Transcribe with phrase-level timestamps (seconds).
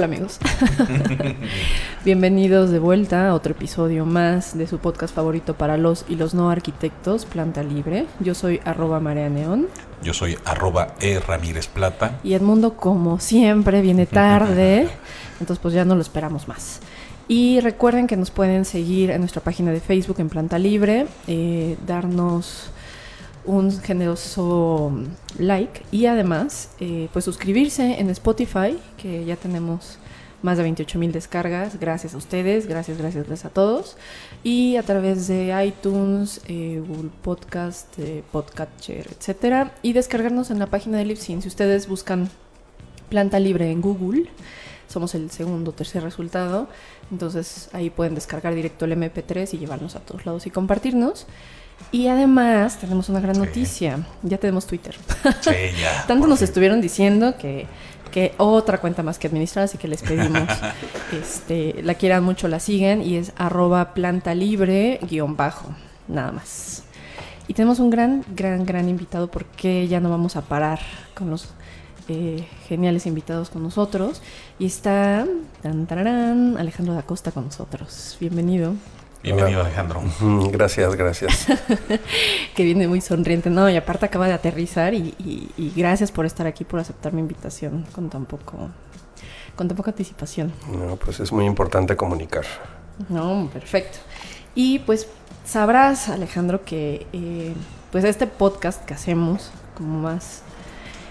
[0.00, 0.38] Hola amigos.
[2.06, 6.32] Bienvenidos de vuelta a otro episodio más de su podcast favorito para los y los
[6.32, 8.06] no arquitectos, Planta Libre.
[8.18, 9.66] Yo soy arroba Marea Neón.
[10.02, 12.18] Yo soy arroba E Ramírez Plata.
[12.24, 14.88] Y Edmundo, como siempre, viene tarde.
[15.38, 16.80] entonces pues ya no lo esperamos más.
[17.28, 21.76] Y recuerden que nos pueden seguir en nuestra página de Facebook en Planta Libre, eh,
[21.86, 22.70] darnos
[23.50, 24.92] un generoso
[25.38, 29.98] like y además eh, pues suscribirse en Spotify que ya tenemos
[30.42, 31.78] más de 28 mil descargas.
[31.78, 33.96] Gracias a ustedes gracias gracias a todos.
[34.42, 39.72] Y a través de iTunes eh, Google Podcast eh, Podcatcher etcétera.
[39.82, 41.42] Y descargarnos en la página de Libsyn.
[41.42, 42.30] Si ustedes buscan
[43.08, 44.30] planta libre en Google
[44.90, 46.68] somos el segundo o tercer resultado.
[47.10, 51.26] Entonces ahí pueden descargar directo el MP3 y llevarnos a todos lados y compartirnos
[51.92, 53.98] y además tenemos una gran noticia.
[54.22, 54.96] Ya tenemos Twitter.
[55.40, 55.50] Sí,
[55.80, 56.06] ya.
[56.06, 57.66] Tanto nos estuvieron diciendo que,
[58.12, 60.48] que otra cuenta más que administrar, así que les pedimos
[61.12, 65.74] este, la quieran mucho, la siguen y es arroba planta libre guion bajo,
[66.08, 66.84] nada más.
[67.48, 70.78] Y tenemos un gran, gran, gran invitado porque ya no vamos a parar
[71.14, 71.48] con los
[72.06, 74.22] eh, geniales invitados con nosotros.
[74.58, 75.26] Y está
[75.62, 78.16] tan, Alejandro da Costa con nosotros.
[78.20, 78.74] Bienvenido.
[79.22, 80.02] Bienvenido, Alejandro.
[80.50, 81.46] Gracias, gracias.
[82.54, 83.50] que viene muy sonriente.
[83.50, 87.84] No, y aparte acaba de aterrizar y, gracias por estar aquí, por aceptar mi invitación
[87.92, 88.70] con tan poco,
[89.56, 90.52] con tan poca anticipación.
[90.72, 92.44] No, pues es muy importante comunicar.
[93.10, 93.98] No, perfecto.
[94.54, 95.06] Y pues
[95.44, 97.52] sabrás, Alejandro, que eh,
[97.92, 100.42] pues este podcast que hacemos, como más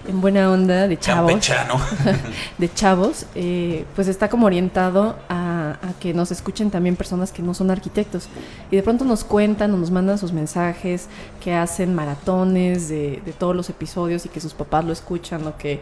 [0.08, 1.32] en buena onda de chavos.
[2.58, 5.59] de chavos, eh, pues está como orientado a,
[6.00, 8.28] que nos escuchen también personas que no son arquitectos.
[8.72, 11.08] Y de pronto nos cuentan o nos mandan sus mensajes,
[11.44, 15.82] que hacen maratones de, todos los episodios y que sus papás lo escuchan, o que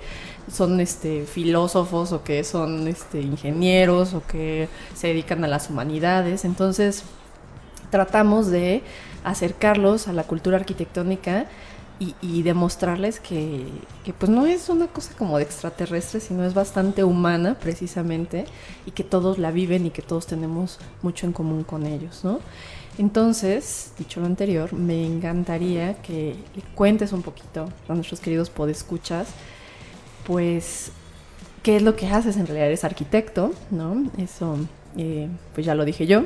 [0.51, 6.45] son este, filósofos, o que son este, ingenieros, o que se dedican a las humanidades.
[6.45, 7.03] Entonces,
[7.89, 8.83] tratamos de
[9.23, 11.47] acercarlos a la cultura arquitectónica
[11.99, 13.65] y, demostrarles que,
[14.19, 18.45] pues no es una cosa como de extraterrestre, sino es bastante humana precisamente
[18.85, 22.39] y que todos la viven y que todos tenemos mucho en común con ellos, ¿no?
[22.99, 29.29] Entonces, dicho lo anterior, me encantaría que le cuentes un poquito a nuestros queridos podescuchas,
[30.25, 30.91] pues,
[31.63, 34.09] qué es lo que haces en realidad, eres arquitecto, ¿no?
[34.17, 34.57] Eso
[34.97, 36.23] eh, pues ya lo dije yo.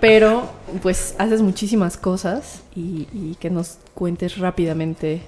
[0.00, 0.50] Pero
[0.82, 5.22] pues haces muchísimas cosas y, que nos cuentes rápidamente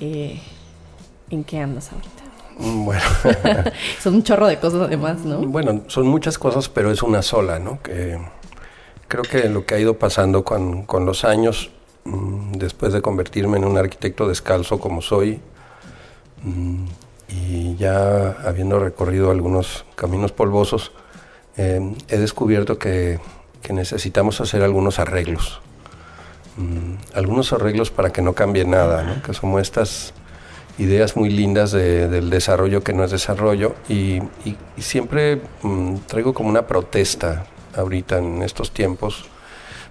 [0.00, 0.40] eh,
[1.30, 2.24] en qué andas ahorita.
[2.58, 3.02] Mm, bueno.
[4.02, 5.38] son un chorro de cosas además, ¿no?
[5.38, 7.82] Bueno, son muchas cosas, pero es una sola, ¿no?
[7.82, 8.18] Que
[9.08, 11.70] creo que lo que ha ido pasando con, con los años,
[12.04, 15.40] mm, después de convertirme en un arquitecto descalzo como soy,
[16.42, 16.84] mm,
[17.28, 20.92] y ya habiendo recorrido algunos caminos polvosos,
[21.56, 23.20] eh, he descubierto que,
[23.70, 25.60] necesitamos hacer algunos arreglos.
[26.58, 30.12] Mm, algunos arreglos para que no cambie nada, que son estas
[30.76, 34.20] ideas muy lindas del desarrollo que no es desarrollo y,
[34.76, 39.24] siempre mm, traigo como una protesta ahorita en estos tiempos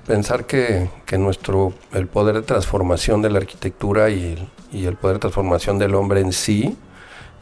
[0.05, 5.21] pensar que, nuestro el poder de transformación de la arquitectura y y el poder de
[5.21, 6.75] transformación del hombre en sí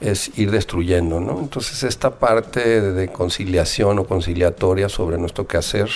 [0.02, 1.40] es ir destruyendo, ¿no?
[1.40, 5.90] Entonces esta parte de conciliación o conciliatoria sobre nuestro quehacer,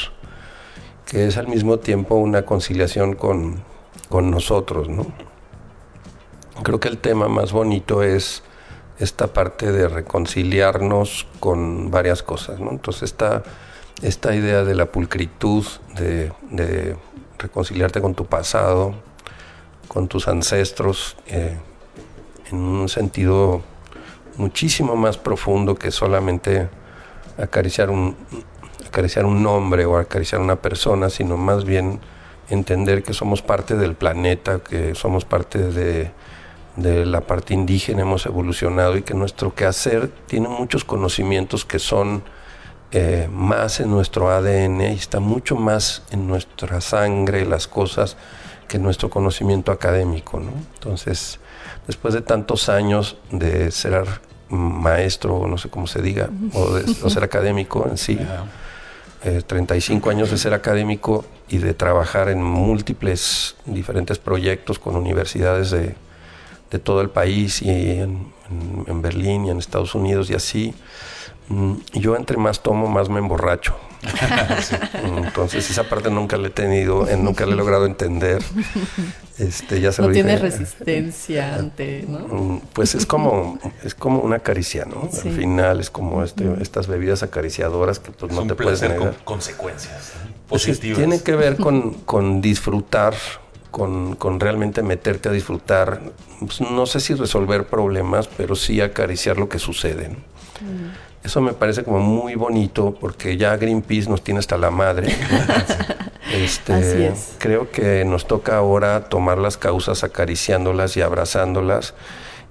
[1.05, 3.63] que es al mismo tiempo una conciliación con,
[4.09, 5.07] con nosotros, ¿no?
[6.63, 8.43] Creo que el tema más bonito es
[8.99, 12.71] esta parte de reconciliarnos con varias cosas, ¿no?
[12.71, 13.43] Entonces esta,
[14.03, 15.65] esta idea de la pulcritud,
[15.95, 16.95] de,
[17.39, 18.95] reconciliarte con tu pasado,
[19.87, 21.57] con tus ancestros, eh,
[22.51, 23.63] en un sentido
[24.37, 26.69] muchísimo más profundo que solamente
[27.37, 28.15] acariciar un,
[28.87, 31.99] acariciar un nombre o acariciar una persona, sino más bien
[32.49, 36.11] entender que somos parte del planeta, que somos parte de,
[36.75, 42.23] de la parte indígena, hemos evolucionado y que nuestro quehacer tiene muchos conocimientos que son
[42.91, 48.15] eh, más en nuestro ADN y está mucho más en nuestra sangre, las cosas,
[48.67, 50.39] que nuestro conocimiento académico.
[50.39, 50.51] ¿no?
[50.75, 51.39] Entonces,
[51.87, 54.05] después de tantos años de ser
[54.49, 58.19] maestro, no sé cómo se diga, o, de, ser académico en sí,
[59.47, 65.71] 35 eh, años de ser académico y de trabajar en múltiples diferentes proyectos con universidades
[65.71, 65.95] de,
[66.83, 68.33] todo el país y en,
[69.01, 70.73] Berlín y en Estados Unidos y así.
[71.47, 73.77] Mm, yo entre más tomo, más me emborracho.
[75.03, 78.41] Entonces esa parte nunca la he tenido, nunca la he logrado entender.
[79.37, 82.19] Este, ya se no tiene resistencia ante, ¿no?
[82.19, 85.09] Mm, pues es como, es como una caricia, ¿no?
[85.11, 88.97] Al final es como este, estas bebidas acariciadoras que pues, no te puedes negar.
[88.97, 90.13] Con consecuencias
[90.47, 90.97] positivas.
[90.97, 93.13] tiene que ver con, disfrutar,
[93.71, 96.01] con, realmente meterte a disfrutar.
[96.39, 100.09] Pues, no sé si resolver problemas, pero sí acariciar lo que sucede.
[100.09, 101.04] Mm.
[101.25, 105.13] Eso me parece como muy bonito porque ya Greenpeace nos tiene hasta la madre.
[106.33, 111.93] Este, creo que nos toca ahora tomar las causas acariciándolas y abrazándolas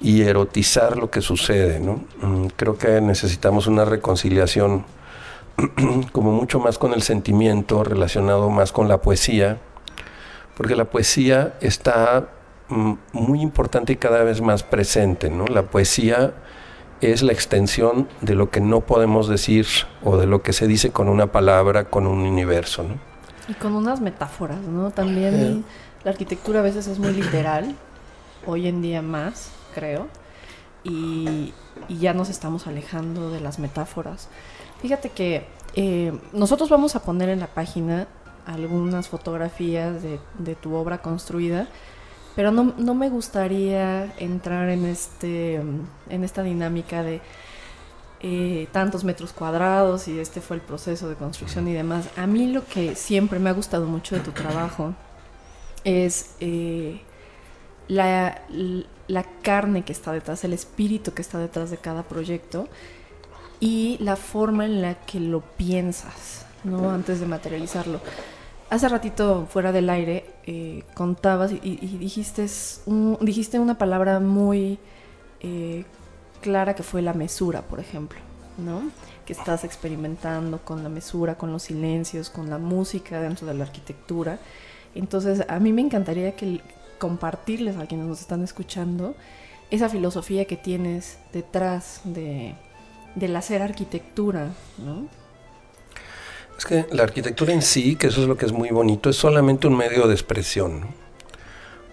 [0.00, 1.81] y erotizar lo que sucede.
[1.81, 2.05] ¿no?
[2.23, 4.87] Mm, creo que necesitamos una reconciliación
[6.12, 9.59] como mucho más con el sentimiento, relacionado más con la poesía,
[10.56, 12.29] porque la poesía está
[12.69, 15.29] mm, muy importante y cada vez más presente.
[15.31, 15.47] ¿no?
[15.47, 16.32] La poesía
[17.00, 19.67] es la extensión de lo que no podemos decir
[20.02, 22.82] o de lo que se dice con una palabra, con un universo.
[22.82, 22.94] ¿no?
[23.49, 24.91] Y con unas metáforas, ¿no?
[24.91, 25.64] También
[26.05, 27.75] la arquitectura a veces es muy literal,
[28.46, 30.08] hoy en día más, creo,
[30.82, 31.52] y,
[31.88, 34.29] ya nos estamos alejando de las metáforas.
[34.81, 38.06] Fíjate que eh, nosotros vamos a poner en la página
[38.47, 41.69] algunas fotografías de, de tu obra construida,
[42.37, 47.21] pero no, no, me gustaría entrar en, este, en esta dinámica de
[48.27, 52.09] eh, tantos metros cuadrados y este fue el proceso de construcción y demás.
[52.17, 54.95] A mí lo que siempre me ha gustado mucho de tu trabajo
[55.85, 57.03] es eh,
[57.87, 58.41] la,
[59.09, 62.67] la carne que está detrás, el espíritu que está detrás de cada proyecto
[63.61, 66.91] y la forma en la que lo piensas, ¿no?
[66.91, 68.01] Antes de materializarlo.
[68.75, 72.49] Hace ratito, fuera del aire, eh, contabas y, dijiste,
[73.21, 74.81] dijiste una palabra muy
[75.38, 75.85] eh,
[76.41, 78.19] clara que fue la mesura, por ejemplo,
[78.59, 78.91] ¿no?
[79.26, 83.62] Que estás experimentando con la mesura, con los silencios, con la música dentro de la
[83.62, 84.41] arquitectura.
[84.97, 86.61] Entonces, a mí me encantaría que
[86.99, 89.15] compartirles a quienes nos están escuchando
[89.71, 92.56] esa filosofía que tienes detrás de,
[93.15, 94.49] del hacer arquitectura,
[94.79, 95.24] ¿no?
[96.59, 99.17] Es que la arquitectura en sí, que eso es lo que es muy bonito, es
[99.17, 100.95] solamente un medio de expresión.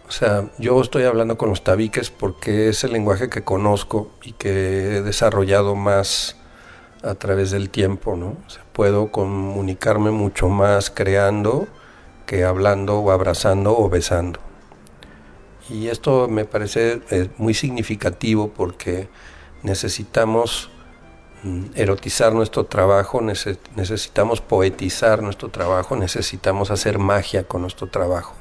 [0.08, 4.34] O sea, yo estoy hablando con los tabiques porque es el lenguaje que conozco y
[4.34, 6.36] que he desarrollado más
[7.02, 8.36] a través del tiempo, ¿no?
[8.74, 11.68] Puedo comunicarme mucho más creando
[12.25, 14.40] que hablando o abrazando o besando.
[15.69, 19.07] Y esto me parece eh, muy significativo porque
[19.64, 20.69] necesitamos
[21.76, 28.36] erotizar nuestro trabajo, necesitamos poetizar nuestro trabajo, necesitamos hacer magia con nuestro trabajo.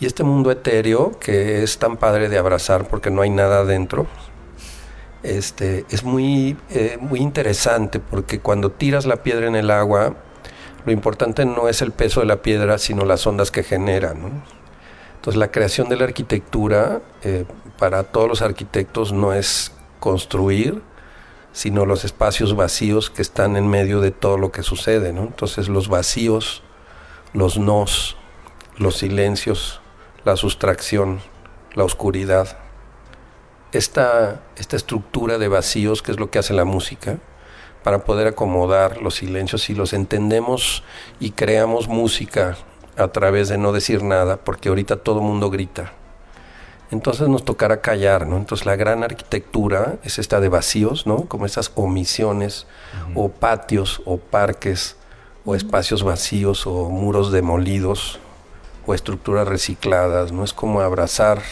[0.00, 4.06] Y este mundo etéreo, que es tan padre de abrazar porque no hay nada adentro,
[5.22, 10.14] este, es muy, eh, muy interesante porque cuando tiras la piedra en el agua,
[10.84, 14.12] lo importante no es el peso de la piedra, sino las ondas que genera.
[14.12, 17.46] Entonces la creación de la arquitectura eh,
[17.78, 20.82] para todos los arquitectos no es construir,
[21.54, 25.22] sino los espacios vacíos que están en medio de todo lo que sucede, ¿no?
[25.22, 26.64] Entonces los vacíos,
[27.32, 28.16] los nos,
[28.76, 29.80] los silencios,
[30.24, 31.20] la sustracción,
[31.74, 32.58] la oscuridad,
[33.70, 37.18] esta, esta estructura de vacíos que es lo que hace la música,
[37.84, 40.82] para poder acomodar los silencios y los entendemos
[41.20, 42.56] y creamos música
[42.96, 45.92] a través de no decir nada, porque ahorita todo mundo grita
[46.94, 48.36] entonces nos tocará callar, ¿no?
[48.36, 51.26] Entonces la gran arquitectura es esta de vacíos, ¿no?
[51.26, 52.66] Como esas omisiones
[53.14, 54.96] o patios o parques
[55.44, 58.20] o espacios vacíos o muros demolidos
[58.86, 60.44] o estructuras recicladas, ¿no?
[60.44, 61.42] Es como abrazar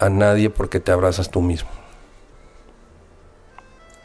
[0.00, 1.68] a nadie porque te abrazas tú mismo.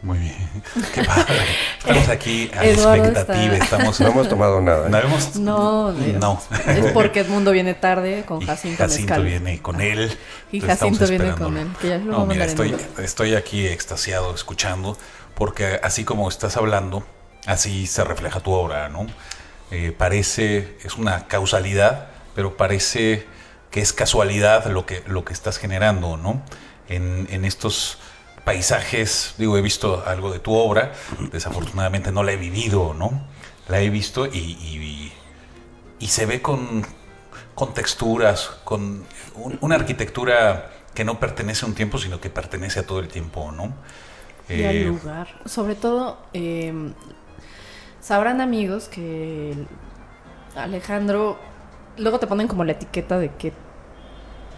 [0.01, 0.35] Muy bien.
[0.95, 1.45] Qué padre.
[1.77, 3.55] Estamos aquí a expectativa.
[3.55, 3.99] Estamos...
[3.99, 4.89] No hemos tomado nada.
[5.35, 6.41] ¿No, no, no.
[6.67, 8.83] Es porque Edmundo viene tarde con Jacinto.
[8.83, 10.17] Jacinto viene con él.
[10.51, 11.67] Y Jacinto viene con él.
[11.79, 14.97] Que ya no, mira, estoy, estoy aquí extasiado escuchando
[15.35, 17.03] porque así como estás hablando,
[17.45, 19.05] así se refleja tu obra, ¿no?
[19.69, 23.25] Eh, parece, es una causalidad, pero parece
[23.69, 26.41] que es casualidad lo que, lo que estás generando, ¿no?
[26.89, 27.99] En, en estos
[28.43, 30.93] paisajes, digo, he visto algo de tu obra,
[31.31, 33.21] desafortunadamente no la he vivido, ¿no?
[33.67, 35.11] La he visto y,
[35.99, 36.85] y, se ve con,
[37.55, 39.05] con texturas, con
[39.61, 43.51] una arquitectura que no pertenece a un tiempo, sino que pertenece a todo el tiempo,
[43.51, 43.73] ¿no?
[44.49, 45.27] Y al lugar.
[45.45, 46.93] Sobre todo, em,
[48.01, 49.53] sabrán amigos que
[50.55, 51.39] Alejandro,
[51.97, 53.53] luego te ponen como la etiqueta de que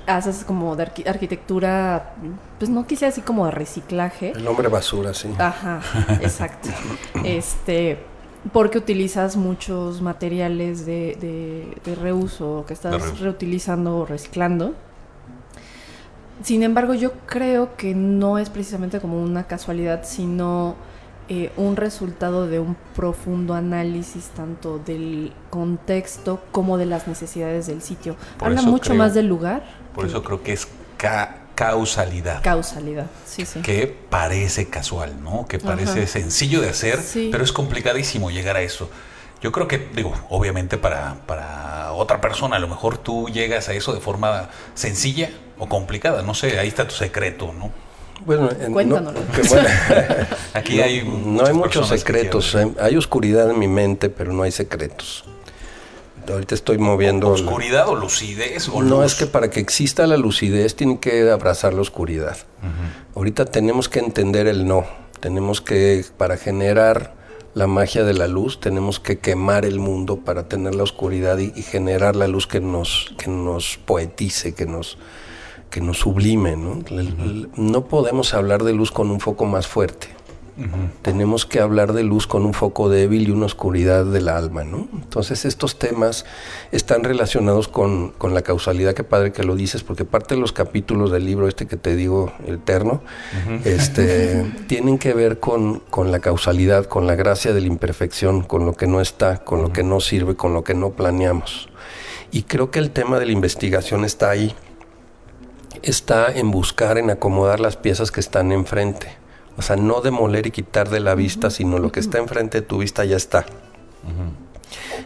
[0.07, 2.13] haces como de arquitectura,
[2.59, 4.31] pues no quise así como de reciclaje.
[4.31, 5.29] El hombre basura, sí.
[5.37, 5.81] Ajá,
[6.21, 6.69] exacto.
[7.23, 7.99] este,
[8.51, 14.73] porque utilizas muchos materiales de, de, reuso que estás reutilizando o reciclando.
[16.43, 20.75] Sin embargo, yo creo que no es precisamente como una casualidad, sino
[21.29, 27.81] eh, un resultado de un profundo análisis tanto del contexto como de las necesidades del
[27.81, 28.17] sitio.
[28.41, 29.63] Habla mucho más del lugar.
[29.93, 30.67] Por eso creo que es
[31.55, 32.41] causalidad.
[32.41, 33.61] Causalidad, sí, sí.
[33.61, 35.45] Que parece casual, ¿no?
[35.47, 36.99] Que parece sencillo de hacer,
[37.31, 38.89] pero es complicadísimo llegar a eso.
[39.41, 43.73] Yo creo que, digo, obviamente para, para otra persona, a lo mejor tú llegas a
[43.73, 47.69] eso de forma sencilla o complicada, no sé, ahí está tu secreto, ¿no?
[48.25, 48.49] Bueno,
[50.53, 55.25] aquí hay no hay muchos secretos, hay, oscuridad en mi mente, pero no hay secretos.
[56.29, 57.29] Ahorita estoy moviendo.
[57.29, 58.69] ¿Oscuridad o lucidez?
[58.69, 62.37] no, es que para que exista la lucidez tiene que abrazar la oscuridad.
[63.15, 64.85] Ahorita tenemos que entender el no.
[65.19, 67.13] Tenemos que, para generar
[67.53, 71.53] la magia de la luz, tenemos que quemar el mundo para tener la oscuridad y,
[71.55, 74.97] y generar la luz que nos, que nos poetice, que nos,
[75.73, 76.55] que nos sublime.
[76.55, 76.83] ¿no?
[77.55, 80.07] no podemos hablar de luz con un foco más fuerte.
[81.01, 84.87] Tenemos que hablar de luz con un foco débil y una oscuridad del alma, ¿no?
[84.93, 86.25] Entonces estos temas
[86.71, 90.51] están relacionados con, con, la causalidad, qué padre que lo dices, porque parte de los
[90.51, 93.01] capítulos del libro este que te digo, Eterno,
[93.65, 98.65] este, tienen que ver con, con, la causalidad, con la gracia de la imperfección, con
[98.65, 101.69] lo que no está, con lo que no sirve, con lo que no planeamos.
[102.31, 104.55] Y creo que el tema de la investigación está ahí
[105.83, 109.22] está en buscar, en acomodar las piezas que están enfrente.
[109.57, 112.67] O sea, no demoler y quitar de la vista, sino lo que está enfrente de
[112.67, 113.45] tu vista ya está.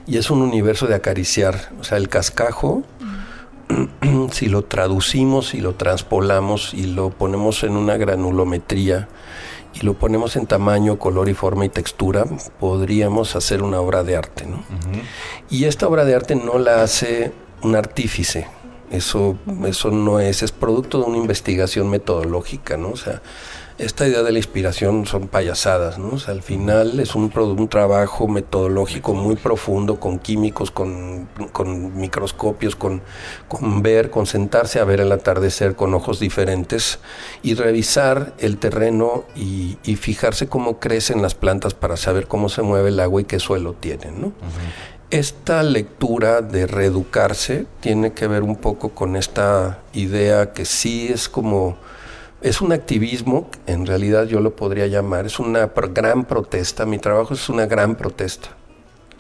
[0.06, 1.72] Y es un universo de acariciar.
[1.80, 2.84] O sea, el cascajo,
[4.32, 9.10] si lo traducimos y lo transpolamos y lo ponemos en una granulometría
[9.74, 12.26] y lo ponemos en tamaño, color y forma y textura,
[12.60, 14.46] podríamos hacer una obra de arte.
[14.46, 14.64] ¿no?
[15.50, 18.48] Y esta obra de arte no la hace un artífice,
[18.92, 22.90] eso, eso no es, es producto de una investigación metodológica, ¿no?
[22.90, 23.22] O sea,
[23.78, 26.10] esta idea de la inspiración son payasadas, ¿no?
[26.10, 31.96] O sea, al final es un, un trabajo metodológico muy profundo con químicos, con, con
[31.96, 33.02] microscopios, con,
[33.48, 37.00] con, ver, con sentarse a ver el atardecer con ojos diferentes
[37.44, 42.64] y revisar el terreno y, y fijarse cómo crecen las plantas para saber cómo se
[42.64, 44.34] mueve el agua y qué suelo tienen, ¿no?
[45.10, 51.30] Esta lectura de reeducarse tiene que ver un poco con esta idea que sí es
[51.30, 51.78] como,
[52.48, 57.34] es un activismo, en realidad yo lo podría llamar, es una gran protesta, mi trabajo
[57.34, 58.50] es una gran protesta.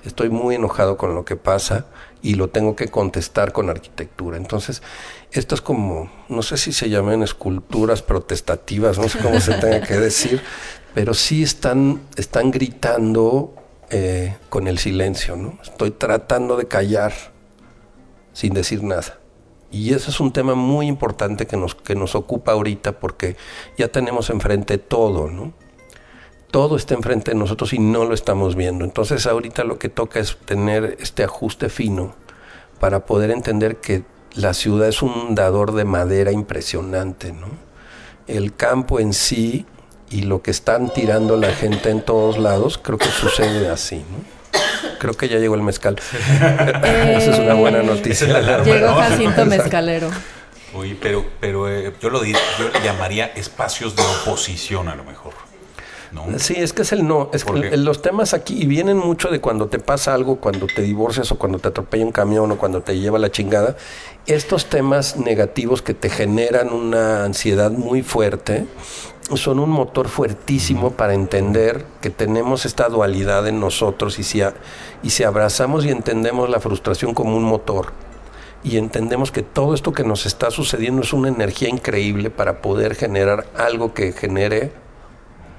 [0.05, 1.88] Estoy muy enojado con lo que pasa
[2.22, 4.38] y lo tengo que contestar con arquitectura.
[4.38, 4.81] Entonces,
[5.31, 9.81] esto es como, no sé si se llaman esculturas protestativas, no sé cómo se tenga
[9.81, 10.41] que decir,
[10.93, 13.53] pero sí están, están gritando
[13.89, 15.60] eh, con el silencio, ¿no?
[15.62, 17.13] Estoy tratando de callar
[18.31, 19.19] sin decir nada.
[19.71, 23.36] Y eso es un tema muy importante que nos, que nos ocupa ahorita porque
[23.77, 25.53] ya tenemos enfrente todo, ¿no?
[26.51, 28.86] Todo está enfrente de nosotros y no lo estamos viendo.
[28.86, 32.15] Entonces ahorita lo que toca es tener este ajuste fino
[32.79, 34.03] para poder entender que
[34.36, 37.47] la ciudad es un dador de madera impresionante, ¿no?
[38.27, 39.65] El campo en sí
[40.09, 44.37] y lo que están tirando la gente en todos lados, creo que sucede así, ¿no?
[44.98, 45.98] Creo que ya llegó el mezcal.
[46.22, 48.62] Esa es una buena noticia.
[48.63, 50.10] llegó Jacinto Mezcalero.
[50.74, 52.36] Uy, pero, pero eh, yo, lo yo
[52.74, 55.34] le llamaría espacios de oposición a lo mejor.
[56.38, 57.30] Sí, es que es el no.
[57.34, 61.32] Es que los temas aquí vienen mucho de cuando te pasa algo, cuando te divorcias
[61.32, 63.76] o cuando te atropella un camión o cuando te lleva la chingada.
[64.26, 68.66] Estos temas negativos que te generan una ansiedad muy fuerte
[69.36, 74.42] son un motor fuertísimo para entender que tenemos esta dualidad en nosotros y si,
[75.04, 77.92] y si abrazamos y entendemos la frustración como un motor
[78.64, 82.96] y entendemos que todo esto que nos está sucediendo es una energía increíble para poder
[82.96, 84.72] generar algo que genere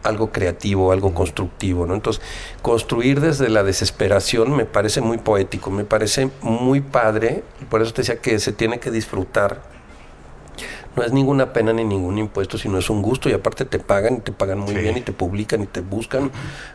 [0.03, 1.95] algo creativo, algo constructivo, ¿no?
[1.95, 2.23] Entonces,
[2.63, 8.03] construir desde la desesperación me parece muy poético, me parece muy padre, por eso te
[8.03, 9.63] decía que se tiene que disfrutar.
[10.97, 14.15] No es ninguna pena ni ningún impuesto, sino es un gusto y aparte te pagan
[14.15, 16.33] y te pagan muy bien y te publican y te buscan.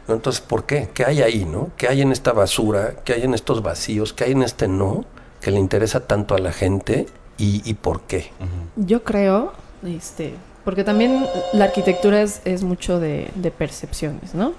[0.08, 0.14] ¿no?
[0.14, 0.90] Entonces, ¿por qué?
[0.94, 1.72] ¿Qué hay ahí, no?
[1.76, 2.94] ¿Qué hay en esta basura?
[3.04, 4.14] ¿Qué hay en estos vacíos?
[4.14, 5.04] ¿Qué hay en este no
[5.42, 7.06] que le interesa tanto a la gente
[7.38, 8.32] y, y por qué?
[8.78, 9.52] Yo creo
[9.86, 14.54] Este, porque también la arquitectura es, mucho de, percepciones, ¿no?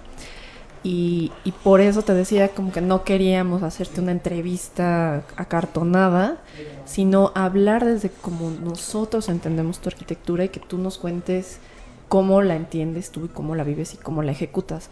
[0.82, 1.32] Y,
[1.62, 6.38] por eso te decía como que no queríamos hacerte una entrevista acartonada,
[6.84, 11.58] sino hablar desde como nosotros entendemos tu arquitectura y que tú nos cuentes
[12.08, 14.90] cómo la entiendes tú y cómo la vives y cómo la ejecutas.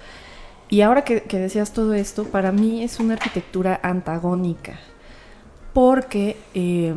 [0.70, 4.78] Y ahora que, que decías todo esto, para mí es una arquitectura antagónica,
[5.74, 6.94] porque eh,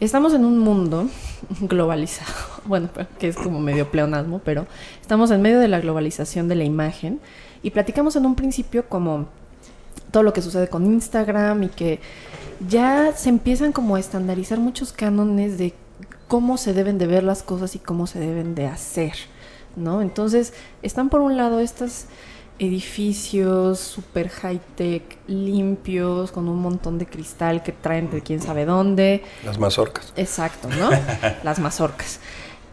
[0.00, 1.08] estamos en un mundo
[1.60, 2.32] globalizado,
[2.64, 2.88] bueno,
[3.18, 4.66] que es como medio pleonasmo, pero
[5.00, 7.20] estamos en medio de la globalización de la imagen
[7.62, 9.28] y platicamos en un principio como
[10.10, 12.00] todo lo que sucede con Instagram y que
[12.68, 15.74] ya se empiezan como a estandarizar muchos cánones de
[16.28, 19.12] cómo se deben de ver las cosas y cómo se deben de hacer,
[19.76, 20.02] ¿no?
[20.02, 20.52] Entonces,
[20.82, 22.06] están por un lado estos
[22.60, 28.66] edificios super high tech, limpios, con un montón de cristal que traen de quién sabe
[28.66, 29.24] dónde.
[29.44, 30.12] Las mazorcas.
[30.14, 30.90] Exacto, ¿no?
[31.42, 32.20] Las mazorcas.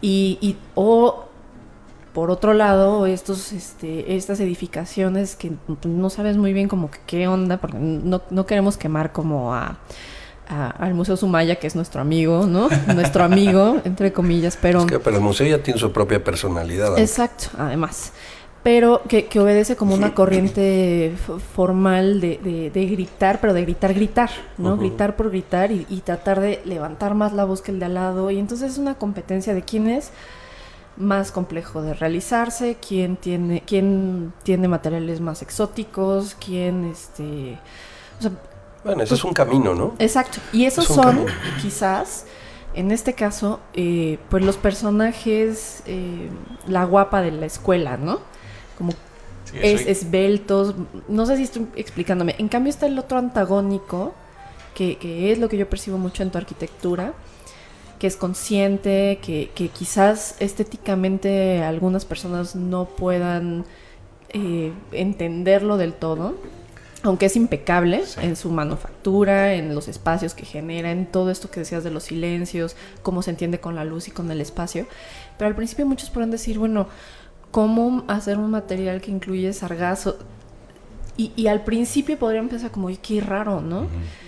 [0.02, 1.24] Y, y o
[2.14, 5.52] por otro lado, estos, este, estas edificaciones que
[5.84, 9.78] no sabes muy bien como que qué onda, porque no, no queremos quemar como a,
[10.50, 12.70] a, al Museo Sumaya, que es nuestro amigo, ¿no?
[12.96, 14.80] nuestro amigo, entre comillas, pero...
[14.80, 16.90] Es que, pero el museo ya tiene su propia personalidad.
[16.90, 16.98] ¿no?
[16.98, 18.12] Exacto, además.
[18.68, 21.16] Pero que, que, obedece como una corriente
[21.56, 24.74] formal de, de, de, gritar, pero de gritar, gritar, ¿no?
[24.74, 24.80] Uh -huh.
[24.80, 27.94] Gritar por gritar y, y tratar de levantar más la voz que el de al
[27.94, 28.30] lado.
[28.30, 30.12] Y entonces es una competencia de quién es
[30.98, 37.58] más complejo de realizarse, quién tiene, quién tiene materiales más exóticos, quién este.
[38.20, 38.32] O sea,
[38.84, 39.94] bueno, eso pues, es un camino, ¿no?
[39.98, 40.40] Exacto.
[40.52, 41.32] Y esos son, camino.
[41.62, 42.26] quizás,
[42.74, 46.30] en este caso, eh, pues los personajes, eh,
[46.68, 48.36] la guapa de la escuela, ¿no?
[48.78, 48.92] Como
[49.46, 50.76] sí, es, esbeltos.
[51.08, 52.36] No sé si estoy explicándome.
[52.38, 54.14] En cambio está el otro antagónico,
[54.74, 57.14] que, que es lo que yo percibo mucho en tu arquitectura
[58.00, 63.66] que es consciente, que, que, quizás estéticamente algunas personas no puedan
[64.30, 66.36] eh, entenderlo del todo,
[67.04, 68.20] aunque es impecable sí.
[68.22, 72.04] en su manufactura, en los espacios que genera, en todo esto que decías de los
[72.04, 74.86] silencios, cómo se entiende con la luz y con el espacio.
[75.38, 76.88] Pero al principio muchos podrán decir, bueno,
[77.52, 80.18] ¿cómo hacer un material que incluye sargazo?
[81.16, 83.82] Y, y al principio podrían pensar como, qué raro, ¿no?
[83.82, 84.28] Uh -huh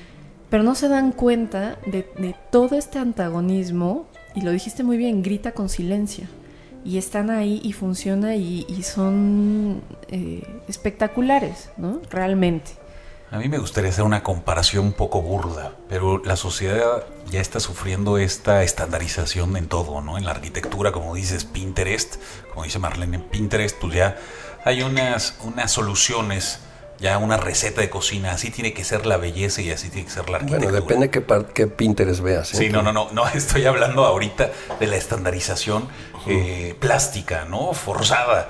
[0.50, 5.22] pero no se dan cuenta de, de, todo este antagonismo, y lo dijiste muy bien,
[5.22, 6.26] grita con silencio.
[6.84, 12.02] Y están ahí y funciona y, y son eh, espectaculares, ¿no?
[12.10, 12.72] Realmente.
[13.32, 17.60] A mí me gustaría hacer una comparación un poco burda, pero la sociedad ya está
[17.60, 20.18] sufriendo esta estandarización en todo, ¿no?
[20.18, 22.16] En la arquitectura, como dices, Pinterest,
[22.52, 24.18] como dice Marlene, en Pinterest, pues ya
[24.66, 26.60] hay unas, unas soluciones
[27.00, 30.12] ya una receta de cocina, así tiene que ser la belleza y así tiene que
[30.12, 30.72] ser la arquitectura.
[30.82, 32.54] Bueno, depende qué, qué Pinterest veas.
[32.54, 32.58] ¿eh?
[32.58, 35.88] Sí, no, no, no, no, estoy hablando ahorita de la estandarización
[36.28, 37.74] eh, plástica, ¿no?
[37.74, 38.50] Forzada.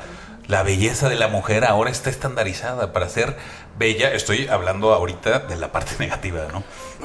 [0.50, 3.38] La belleza de la mujer ahora está estandarizada para ser
[3.78, 4.12] bella.
[4.12, 6.64] Estoy hablando ahorita de la parte negativa, ¿no?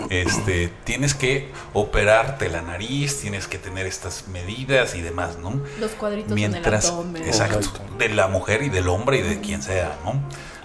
[0.08, 5.60] Este, tienes que operarte la nariz, tienes que tener estas medidas y demás, ¿no?
[5.78, 7.24] Los cuadritos Mientras, en el abdomen.
[7.24, 10.14] Exacto, de la mujer y del hombre y de quien sea, ¿no?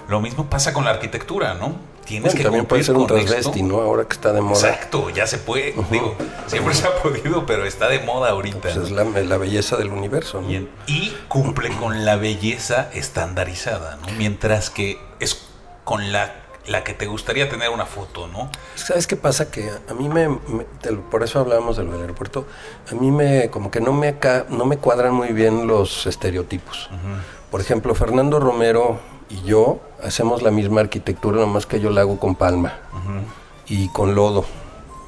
[0.07, 1.75] Lo mismo pasa con la arquitectura, ¿no?
[2.09, 3.81] Tienes bueno, que también puede ser un transvesti, ¿no?
[3.81, 4.67] Ahora que está de moda.
[4.67, 5.75] Exacto, ya se puede.
[5.77, 5.89] Uh -huh.
[5.91, 6.15] Digo,
[6.47, 8.61] siempre se ha podido, pero está de moda ahorita.
[8.61, 10.49] Pues es la, la, belleza del universo, ¿no?
[10.49, 14.07] Y, y, cumple con la belleza estandarizada, ¿no?
[14.17, 15.45] Mientras que es
[15.83, 16.33] con la,
[16.65, 18.49] la que te gustaría tener una foto, ¿no?
[18.73, 19.51] ¿Sabes qué pasa?
[19.51, 20.65] Que a mí me, me
[21.11, 22.47] por eso hablábamos del aeropuerto,
[22.91, 24.15] a mí me, como que no me,
[24.49, 26.89] no me cuadran muy bien los estereotipos.
[26.91, 27.51] Uh -huh.
[27.51, 32.19] Por ejemplo, Fernando Romero y yo hacemos la misma arquitectura, nomás que yo la hago
[32.19, 33.21] con palma uh -huh.
[33.67, 34.45] y con lodo,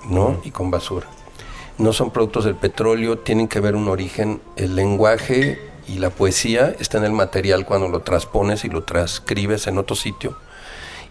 [0.09, 0.25] ¿no?
[0.25, 0.39] Uh -huh.
[0.43, 1.07] Y con basura.
[1.77, 4.41] No son productos del petróleo, tienen que ver un origen.
[4.55, 9.67] El lenguaje y la poesía está en el material cuando lo transpones y lo transcribes
[9.67, 10.35] en otro sitio.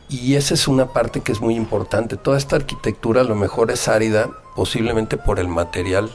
[0.09, 2.17] Y esa es una parte que es muy importante.
[2.17, 6.11] Toda esta arquitectura a lo mejor es árida, posiblemente por el material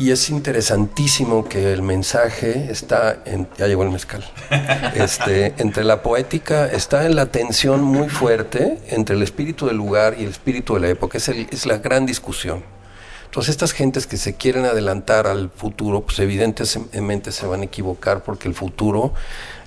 [0.00, 4.24] y es interesantísimo que el mensaje está en, ya llegó el mezcal,
[4.94, 10.16] este, entre la poética, está en la tensión muy fuerte entre el espíritu del lugar
[10.18, 12.64] y el espíritu de la época, es, el, es la gran discusión.
[13.26, 18.22] Entonces estas gentes que se quieren adelantar al futuro, pues evidentemente se van a equivocar
[18.22, 19.12] porque el futuro,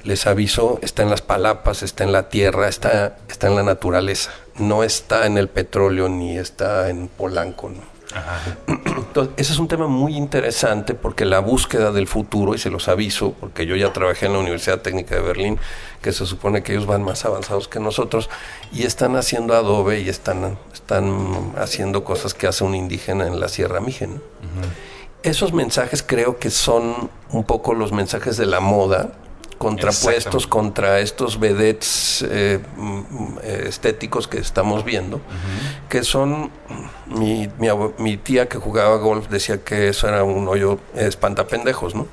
[0.04, 4.32] les aviso, está en las palapas, está en la tierra, está, está en la naturaleza,
[4.58, 7.93] no está en el petróleo ni está en Polanco, ¿no?
[8.17, 8.73] Ajá.
[9.13, 12.88] Entonces, ese es un tema muy interesante porque la búsqueda del futuro, y se los
[12.88, 15.60] aviso, porque yo ya trabajé en la Universidad Técnica de Berlín,
[16.02, 18.32] que se supone que ellos van más avanzados que nosotros,
[18.71, 23.49] y están haciendo adobe y están, están haciendo cosas que hace un indígena en la
[23.49, 24.15] Sierra Mígena.
[24.15, 25.30] Uh -huh.
[25.30, 29.12] esos mensajes creo que son un poco los mensajes de la moda,
[29.56, 35.22] contrapuestos contra estos vedettes eh, mm, estéticos que estamos viendo,
[35.89, 36.52] que son,
[37.08, 37.50] mi,
[37.98, 42.08] mi, tía que jugaba golf decía que eso era un hoyo espantapendejos, ¿no?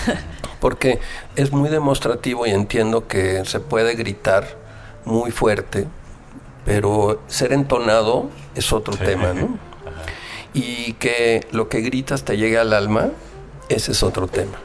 [0.60, 1.00] Porque
[1.36, 4.56] es muy demostrativo y entiendo que se puede gritar
[5.04, 5.86] muy fuerte,
[6.64, 9.58] pero ser entonado es otro tema, ¿no?
[10.52, 13.10] Y que lo que gritas te llegue al alma,
[13.68, 14.58] ese es otro tema.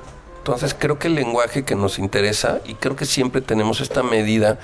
[0.46, 4.60] Entonces creo que el lenguaje que nos interesa, y creo que siempre tenemos esta medida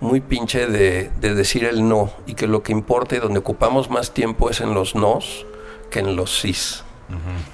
[0.00, 4.12] muy pinche de, decir el no, y que lo que importa y donde ocupamos más
[4.12, 5.44] tiempo es en los nos
[5.90, 6.82] que en los sís.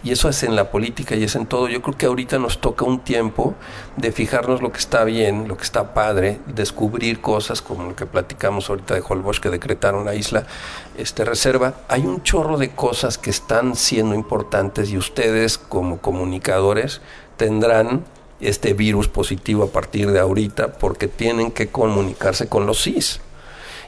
[0.03, 1.69] Y eso es en la política y es en todo.
[1.69, 3.55] Yo creo que ahorita nos toca un tiempo
[3.97, 8.05] de fijarnos lo que está bien, lo que está padre, descubrir cosas como lo que
[8.05, 10.45] platicamos ahorita de Holbox que decretaron la isla
[10.97, 11.75] este, reserva.
[11.89, 17.01] Hay un chorro de cosas que están siendo importantes y ustedes como comunicadores
[17.37, 18.05] tendrán
[18.41, 23.21] este virus positivo a partir de ahorita porque tienen que comunicarse con los CIS.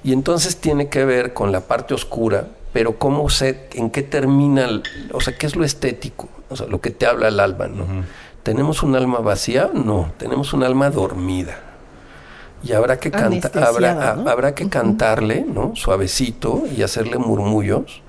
[0.05, 4.83] Y entonces tiene que ver con la parte oscura, pero cómo sé, en qué termina,
[5.13, 7.87] o sea, qué es lo estético, o sea, lo que te habla el alma, ¿no?
[8.43, 9.71] ¿Tenemos un alma vacía?
[9.73, 11.59] No, tenemos un alma dormida.
[12.63, 15.75] Y habrá que, habrá, habrá que cantarle, ¿no?
[15.75, 18.03] Suavecito y hacerle murmullos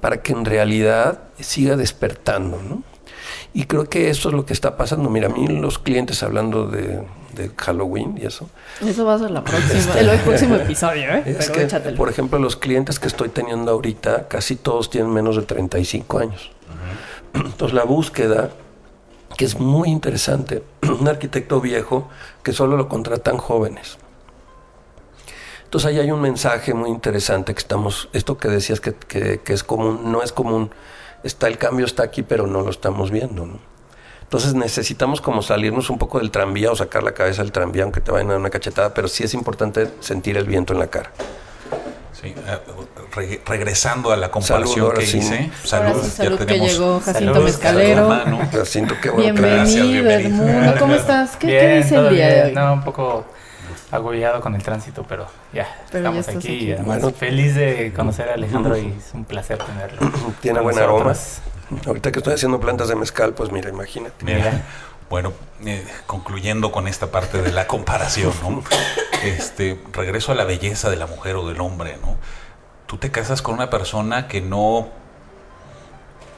[0.00, 2.82] para que en realidad siga despertando, ¿no?
[3.56, 5.08] Y creo que eso es lo que está pasando.
[5.08, 7.02] Mira, a mí los clientes hablando de,
[7.56, 8.50] Halloween y eso.
[8.86, 11.22] Eso va a ser la próxima, este, el, próximo episodio, ¿eh?
[11.38, 11.66] Es que,
[11.96, 16.50] por ejemplo, los clientes que estoy teniendo ahorita, casi todos tienen menos de 35 años.
[17.32, 18.50] Entonces la búsqueda,
[19.38, 22.10] que es muy interesante, un arquitecto viejo
[22.42, 23.96] que solo lo contratan jóvenes.
[25.64, 29.54] Entonces ahí hay un mensaje muy interesante que estamos, esto que decías que, que, que
[29.54, 30.70] es común, no es común
[31.26, 33.48] está el cambio está aquí, pero no lo estamos viendo.
[34.22, 38.00] Entonces necesitamos como salirnos un poco del tranvía o sacar la cabeza del tranvía, aunque
[38.00, 40.88] te vayan a dar una cachetada, pero sí es importante sentir el viento en la
[40.88, 41.12] cara.
[42.12, 45.50] Sí, eh, regresando a la comparación que hice.
[45.62, 48.08] Saludos, salud, ya que llegó Jacinto Mezcalero.
[48.50, 49.40] Jacinto, qué bueno.
[49.42, 50.74] Bienvenido, Edmundo.
[50.78, 51.36] ¿Cómo estás?
[51.36, 52.52] ¿Qué, ¿qué dice el día de hoy?
[52.52, 53.26] No, un poco
[53.90, 58.76] agobiado con el tránsito, pero ya estamos aquí, y además feliz de conocer a Alejandro
[58.76, 60.00] y es un placer tenerlo.
[60.40, 61.14] Tiene buen aroma.
[61.86, 64.24] Ahorita que estoy haciendo plantas de mezcal, pues mira, imagínate.
[64.24, 64.62] Mira.
[65.08, 65.32] Bueno,
[65.64, 68.62] eh, concluyendo con esta parte de la comparación, ¿no?
[69.24, 72.16] Este, regreso a la belleza de la mujer o del hombre, ¿no?
[72.86, 74.88] Tú te casas con una persona que no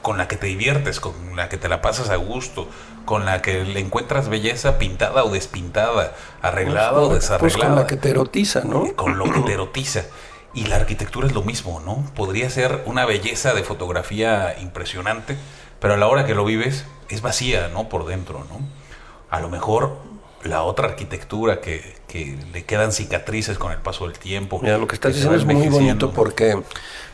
[0.01, 2.67] con la que te diviertes, con la que te la pasas a gusto,
[3.05, 7.39] con la que le encuentras belleza pintada o despintada, arreglada o desarreglada.
[7.39, 8.85] Pues con la que te erotiza, ¿no?
[8.95, 10.03] Con lo que te erotiza.
[10.53, 12.03] Y la arquitectura es lo mismo, ¿no?
[12.15, 15.37] Podría ser una belleza de fotografía impresionante,
[15.79, 17.87] pero a la hora que lo vives es vacía, ¿no?
[17.87, 18.59] Por dentro, ¿no?
[19.29, 19.97] A lo mejor
[20.43, 24.59] la otra arquitectura que, que le quedan cicatrices con el paso del tiempo.
[24.61, 26.61] Mira, lo que estás diciendo es muy bonito porque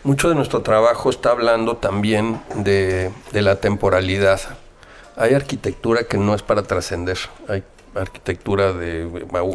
[0.03, 4.39] mucho de nuestro trabajo está hablando también de, de la temporalidad.
[5.15, 7.17] Hay arquitectura que no es para trascender.
[7.47, 7.63] Hay
[7.95, 9.05] arquitectura de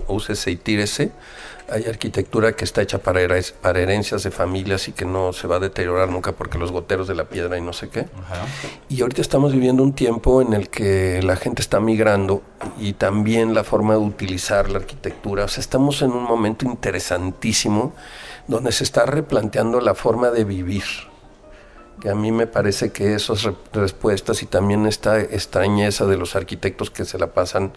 [0.09, 1.13] úsese y tírese.
[1.71, 3.21] Hay arquitectura que está hecha para,
[3.61, 7.07] para herencias de familias y que no se va a deteriorar nunca porque los goteros
[7.07, 8.07] de la piedra y no sé qué.
[8.89, 12.43] Y ahorita estamos viviendo un tiempo en el que la gente está migrando
[12.79, 15.45] y también la forma de utilizar la arquitectura.
[15.45, 17.95] O sea, estamos en un momento interesantísimo
[18.49, 20.85] donde se está replanteando la forma de vivir.
[22.01, 26.91] Que a mí me parece que esas respuestas y también esta extrañeza de los arquitectos
[26.91, 27.73] que se la pasan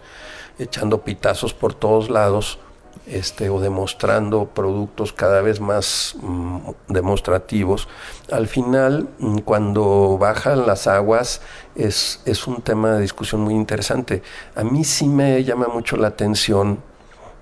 [0.58, 2.58] echando pitazos por todos lados,
[3.06, 7.88] este, o demostrando productos cada vez más mm, demostrativos,
[8.32, 11.42] al final, mm, cuando bajan las aguas,
[11.74, 14.22] es, es un tema de discusión muy interesante.
[14.54, 16.78] A mí sí me llama mucho la atención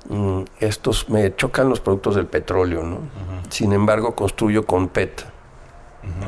[0.08, 2.98] Mm, estos me chocan los productos del petróleo, ¿no?
[3.50, 5.26] Sin embargo, construyo con PET.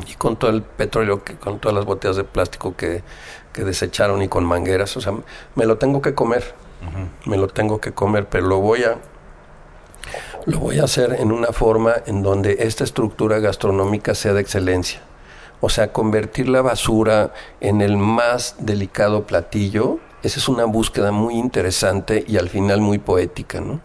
[0.09, 3.03] Y con todo el petróleo, que, con todas las botellas de plástico que,
[3.53, 5.15] que, desecharon y con mangueras, o sea,
[5.57, 6.55] me lo tengo que comer,
[7.25, 8.97] me lo tengo que comer, pero lo voy a,
[10.47, 15.01] lo voy a hacer en una forma en donde esta estructura gastronómica sea de excelencia.
[15.61, 21.35] O sea, convertir la basura en el más delicado platillo esa es una búsqueda muy
[21.35, 23.61] interesante y al final muy poética.
[23.61, 23.81] ¿no?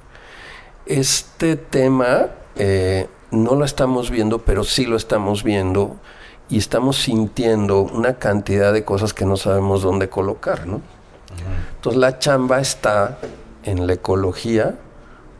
[0.85, 5.97] Este tema eh, no lo estamos viendo, pero sí lo estamos viendo
[6.49, 10.65] y estamos sintiendo una cantidad de cosas que no sabemos dónde colocar.
[10.65, 10.81] ¿no?
[11.75, 13.19] Entonces la chamba está
[13.63, 14.75] en la ecología,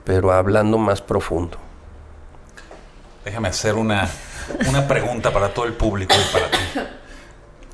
[0.03, 1.57] pero hablando más profundo.
[3.25, 4.09] Déjame hacer una,
[4.67, 6.57] una pregunta para todo el público y para ti.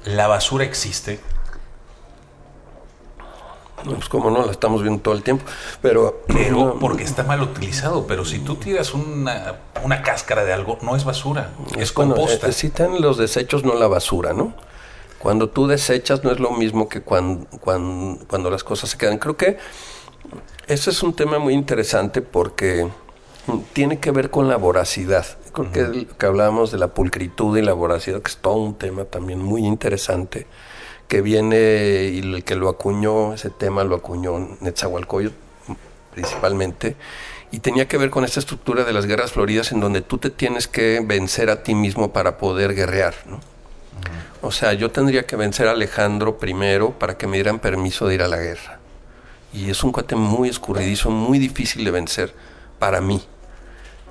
[0.06, 1.20] ¿La basura existe?
[3.94, 5.46] pues como no, la estamos viendo todo el tiempo.
[5.82, 8.08] Pero, pero porque está mal utilizado.
[8.08, 12.48] Pero si tú tiras una, una cáscara de algo, no es basura, es composta.
[12.48, 14.54] Necesitan los desechos, no la basura, ¿no?
[15.26, 19.18] Cuando tú desechas no es lo mismo que cuando, cuando, cuando las cosas se quedan.
[19.18, 19.58] Creo que
[20.68, 22.88] ese es un tema muy interesante porque
[23.74, 25.26] tiene que ver con la voracidad.
[25.52, 29.06] Creo que, que hablábamos de la pulcritud y la voracidad, que es todo un tema
[29.06, 30.46] también muy interesante
[31.08, 35.34] que viene y el que lo acuñó, ese tema lo acuñó Netzahualcoyotl
[36.14, 36.98] principalmente,
[37.50, 40.30] y tenía que ver con esta estructura de las guerras floridas en donde tú te
[40.30, 43.55] tienes que vencer a ti mismo para poder guerrear, ¿no?
[44.42, 48.16] O sea, yo tendría que vencer a Alejandro primero para que me dieran permiso de
[48.16, 48.80] ir a la guerra.
[49.54, 52.34] Y es un cuate muy escurridizo, muy difícil de vencer
[52.80, 53.22] para mí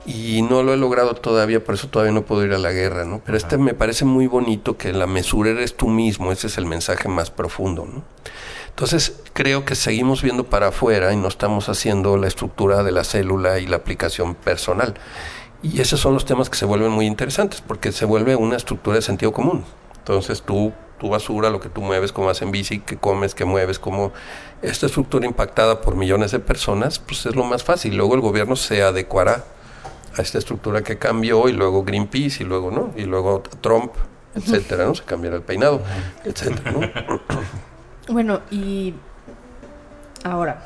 [0.06, 3.04] y no lo he logrado todavía, por eso todavía no puedo ir a la guerra,
[3.04, 3.22] ¿no?
[3.24, 6.66] Pero este me parece muy bonito que la mesura eres tú mismo, ese es el
[6.66, 8.02] mensaje más profundo, ¿no?
[8.68, 13.04] Entonces creo que seguimos viendo para afuera y no estamos haciendo la estructura de la
[13.04, 14.94] célula y la aplicación personal.
[15.64, 18.96] Y esos son los temas que se vuelven muy interesantes, porque se vuelve una estructura
[18.96, 19.64] de sentido común.
[19.96, 23.46] Entonces tú, tu basura, lo que tú mueves, cómo vas en bici, qué comes, qué
[23.46, 24.12] mueves, cómo
[24.60, 27.96] esta estructura impactada por millones de personas, pues es lo más fácil.
[27.96, 29.42] Luego el gobierno se adecuará
[30.14, 32.92] a esta estructura que cambió y luego Greenpeace y luego, ¿no?
[32.94, 33.92] Y luego Trump,
[34.34, 34.94] etcétera, ¿no?
[34.94, 35.80] Se cambiará el peinado,
[36.24, 36.80] etcétera, ¿no?
[38.06, 38.92] Bueno, y
[40.24, 40.62] ahora,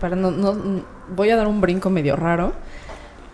[0.00, 0.82] para no, no,
[1.14, 2.54] voy a dar un brinco medio raro,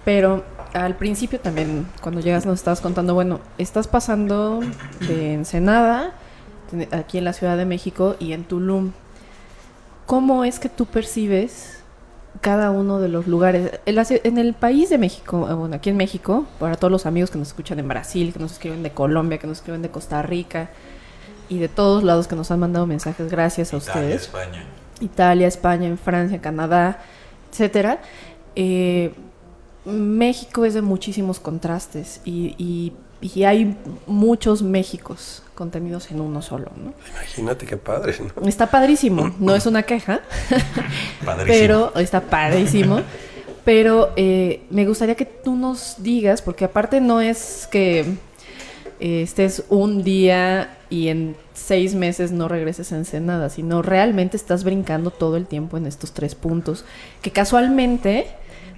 [0.04, 4.60] pero al principio también, cuando llegas nos estabas contando, bueno, estás pasando
[5.00, 6.12] de Ensenada,
[6.90, 8.92] aquí en la Ciudad de México y en Tulum.
[10.06, 11.78] ¿Cómo es que tú percibes
[12.40, 13.80] cada uno de los lugares.
[13.86, 17.38] En, el país de México, eh, bueno, aquí en México, para todos los amigos que
[17.38, 20.70] nos escuchan en Brasil, que nos escriben de Colombia, que nos escriben de Costa Rica
[21.48, 24.22] y de todos lados que nos han mandado mensajes, gracias a ustedes.
[24.22, 24.64] España.
[25.00, 27.00] Italia, España, en Francia, Canadá,
[27.50, 28.00] etcétera.
[28.54, 29.14] Eh,
[29.88, 36.70] México es de muchísimos contrastes y, y, y hay muchos Méxicos contenidos en uno solo,
[36.76, 36.94] ¿no?
[37.10, 38.14] Imagínate qué padre.
[38.46, 40.20] Está padrísimo, no es una queja,
[41.46, 43.00] pero está padrísimo.
[43.64, 48.00] Pero eh, me gustaría que tú nos digas, porque aparte no es que
[49.00, 54.64] eh, estés un día y en seis meses no regreses a Ensenada, sino realmente estás
[54.64, 56.84] brincando todo el tiempo en estos tres puntos,
[57.20, 58.28] que casualmente,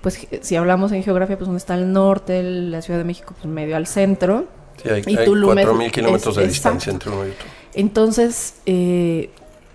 [0.03, 3.53] pues si hablamos en geografía, pues donde está el norte, la Ciudad de México, pues
[3.53, 4.47] medio al centro,
[4.83, 7.47] Sí, hay, y 4.000 kilómetros de distancia entre uno y otro.
[7.75, 9.31] Entonces, eh,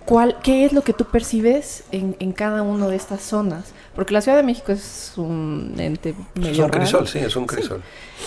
[0.06, 3.74] ¿cuál, ¿qué es lo que tú percibes en, en, cada una de estas zonas?
[3.96, 7.46] Porque la Ciudad de México es un ente medio Es un crisol, sí, es un
[7.46, 7.82] crisol.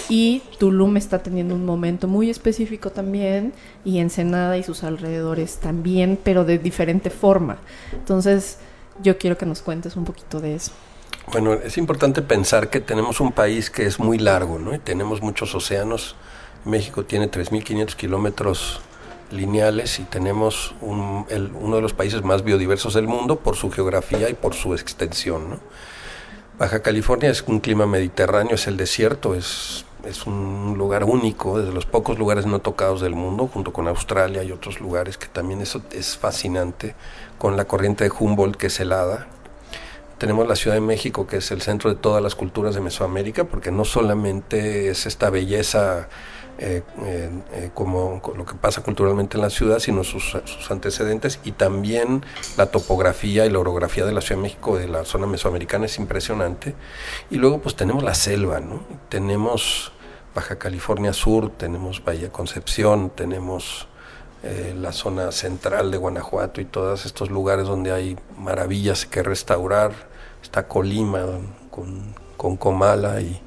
[0.08, 3.52] Y Tulum está teniendo un momento muy específico también,
[3.84, 7.58] y Ensenada y sus alrededores también, pero de diferente forma.
[7.92, 8.58] Entonces,
[9.02, 10.72] yo quiero que nos cuentes un poquito de eso.
[11.30, 14.74] Bueno, es importante pensar que tenemos un país que es muy largo, ¿no?
[14.74, 16.16] Y tenemos muchos océanos,
[16.64, 18.80] México tiene 3.500 kilómetros
[19.30, 24.34] lineales y tenemos uno de los países más biodiversos del mundo por su geografía y
[24.34, 25.60] por su extensión.
[26.58, 31.72] Baja California es un clima mediterráneo, es el desierto, es, es un lugar único, de
[31.72, 35.60] los pocos lugares no tocados del mundo, junto con Australia y otros lugares que también
[35.60, 36.94] eso es fascinante,
[37.36, 39.28] con la corriente de Humboldt que es helada.
[40.18, 43.44] Tenemos la Ciudad de México, que es el centro de todas las culturas de Mesoamérica,
[43.44, 46.09] porque no solamente es esta belleza
[46.61, 50.37] eh, eh, como lo que pasa culturalmente en la ciudad, sino sus,
[50.70, 52.24] antecedentes y también
[52.57, 55.98] la topografía y la orografía de la Ciudad de México, de la zona mesoamericana, es
[55.98, 56.74] impresionante.
[57.31, 58.81] Y luego pues tenemos la selva, ¿no?
[59.09, 59.92] Tenemos
[60.35, 63.87] Baja California Sur, tenemos Bahía Concepción, tenemos
[64.42, 70.07] eh, la zona central de Guanajuato y todos estos lugares donde hay maravillas que restaurar.
[70.42, 71.24] Está Colima
[71.70, 73.40] con, con Comala y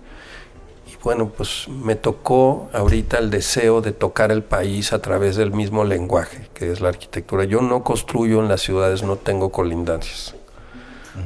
[1.04, 5.84] bueno, pues me tocó ahorita el deseo de tocar el país a través del mismo
[5.84, 7.44] lenguaje, que es la arquitectura.
[7.44, 10.36] Yo no construyo en las ciudades, no tengo colindancias.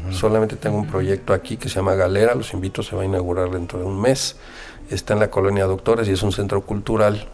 [0.10, 3.52] Solamente tengo un proyecto aquí que se llama Galera, los invito, se va a inaugurar
[3.52, 4.38] dentro de un mes.
[4.90, 7.28] Está en la colonia Doctores y es un centro cultural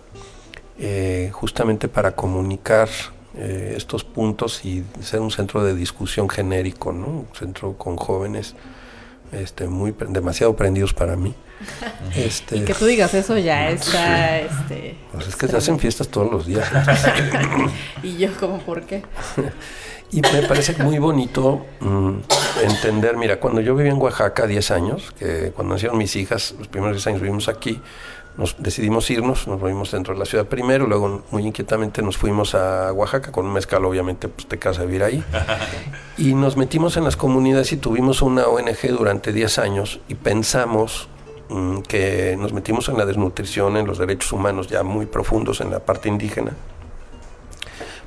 [0.78, 2.90] eh, justamente para comunicar
[3.36, 7.08] eh, estos puntos y ser un centro de discusión genérico, ¿no?
[7.08, 8.56] un centro con jóvenes
[9.32, 11.34] este, muy demasiado prendidos para mí.
[12.16, 14.40] Este, y que tú digas eso ya está...
[14.40, 16.70] Este, pues es que se hacen fiestas todos los días.
[18.04, 19.04] y yo como, ¿por qué?
[20.12, 22.16] y me parece muy bonito mm,
[22.64, 26.68] entender, mira, cuando yo viví en Oaxaca 10 años, que cuando nacieron mis hijas, los
[26.68, 27.80] primeros 10 años vivimos aquí,
[28.42, 32.56] nos decidimos irnos, nos movimos dentro de la ciudad primero, luego muy inquietamente nos fuimos
[32.56, 35.24] a Oaxaca, con un mezcal obviamente pues te casa vivir ahí,
[36.18, 41.08] y nos metimos en las comunidades y tuvimos una ONG durante 10 años y pensamos
[41.50, 45.70] mm, que nos metimos en la desnutrición, en los derechos humanos ya muy profundos en
[45.70, 46.54] la parte indígena,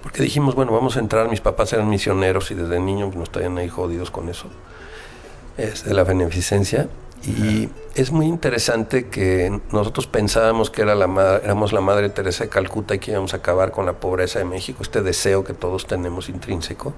[0.02, 3.56] porque dijimos, bueno, vamos a entrar, mis papás eran misioneros y desde niños nos estaban
[3.58, 4.48] ahí jodidos con eso,
[5.56, 6.88] es de la beneficencia,
[7.26, 12.50] y es muy interesante que nosotros pensábamos que era la éramos la Madre Teresa de
[12.50, 15.86] Calcuta y que íbamos a acabar con la pobreza de México, este deseo que todos
[15.86, 16.92] tenemos intrínseco.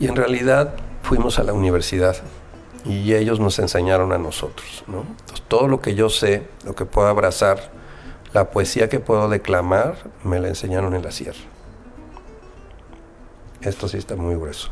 [0.00, 2.16] Y en realidad fuimos a la universidad
[2.84, 4.84] y ellos nos enseñaron a nosotros.
[4.88, 5.04] ¿no?
[5.48, 7.70] todo lo que yo sé, lo que puedo abrazar,
[8.32, 11.38] la poesía que puedo declamar, me la enseñaron en la sierra.
[13.60, 14.70] Esto sí está muy grueso.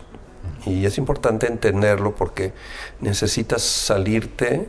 [0.64, 2.53] Y es importante entenderlo porque
[3.01, 4.68] necesitas salirte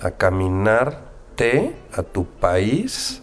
[0.00, 3.22] a caminarte a tu país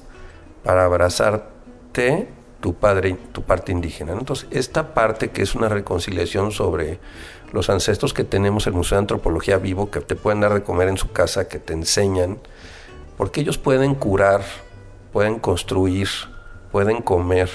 [0.63, 2.28] para abrazarte
[2.60, 4.13] tu padre, tu parte indígena.
[4.13, 7.00] Entonces, esta parte que es una reconciliación sobre
[7.52, 10.88] los ancestros que tenemos, el Museo de Antropología Vivo, que te pueden dar de comer
[10.88, 12.39] en su casa, que te enseñan,
[13.18, 14.42] porque ellos pueden curar,
[15.12, 16.10] pueden construir,
[16.72, 17.50] pueden comer,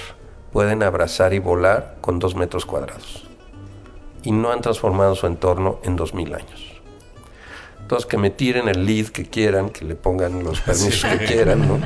[0.53, 3.28] pueden abrazar y volar con dos metros cuadrados
[4.23, 6.79] y no han transformado su entorno en dos mil años.
[7.81, 11.67] Entonces que me tiren el lead que quieran, que le pongan los permisos que quieran,
[11.67, 11.79] ¿no?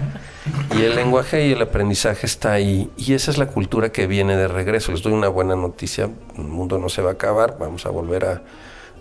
[0.75, 2.91] Y el lenguaje y el aprendizaje está ahí.
[2.97, 4.91] Y esa es la cultura que viene de regreso.
[4.91, 6.09] Les doy una buena noticia.
[6.37, 7.57] El mundo no se va a acabar.
[7.57, 8.41] Vamos a volver a,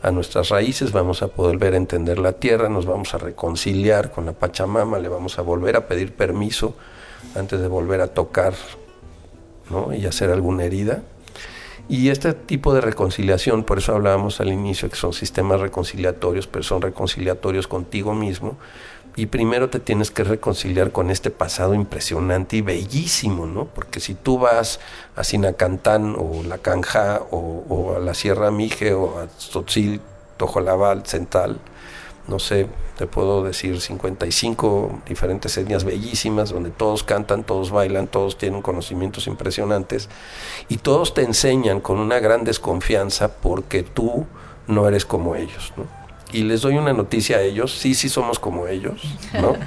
[0.02, 0.92] a nuestras raíces.
[0.92, 2.68] Vamos a poder ver a entender la tierra.
[2.68, 5.00] Nos vamos a reconciliar con la Pachamama.
[5.00, 6.76] Le vamos a volver a pedir permiso
[7.34, 8.54] antes de volver a tocar
[9.70, 9.92] ¿no?
[9.92, 11.02] y hacer alguna herida.
[11.92, 16.62] Y este tipo de reconciliación, por eso hablábamos al inicio que son sistemas reconciliatorios, pero
[16.62, 18.56] son reconciliatorios contigo mismo.
[19.14, 23.66] Y primero te tienes que reconciliar con este pasado impresionante y bellísimo, ¿no?
[23.66, 24.80] Porque si tú vas
[25.16, 30.00] a Sinacantán o La Canja o, a la Sierra Mije o a Tzotzil,
[30.38, 31.58] Tojolabal, Central,
[32.28, 38.38] no sé, te puedo decir 55 diferentes etnias bellísimas donde todos cantan, todos bailan, todos
[38.38, 40.08] tienen conocimientos impresionantes
[40.68, 44.26] y todos te enseñan con una gran desconfianza porque tú
[44.68, 45.72] no eres como ellos,
[46.32, 49.02] Y les doy una noticia a ellos, sí, sí somos como ellos,
[49.34, 49.54] ¿no?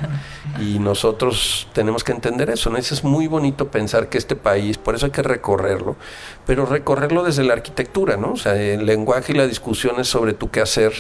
[0.58, 2.78] Y nosotros tenemos que entender eso, ¿no?
[2.78, 5.98] es muy bonito pensar que este país, por eso hay que recorrerlo,
[6.46, 8.32] pero recorrerlo desde la arquitectura, ¿no?
[8.32, 10.94] O sea, el lenguaje y la discusión es sobre tú qué hacer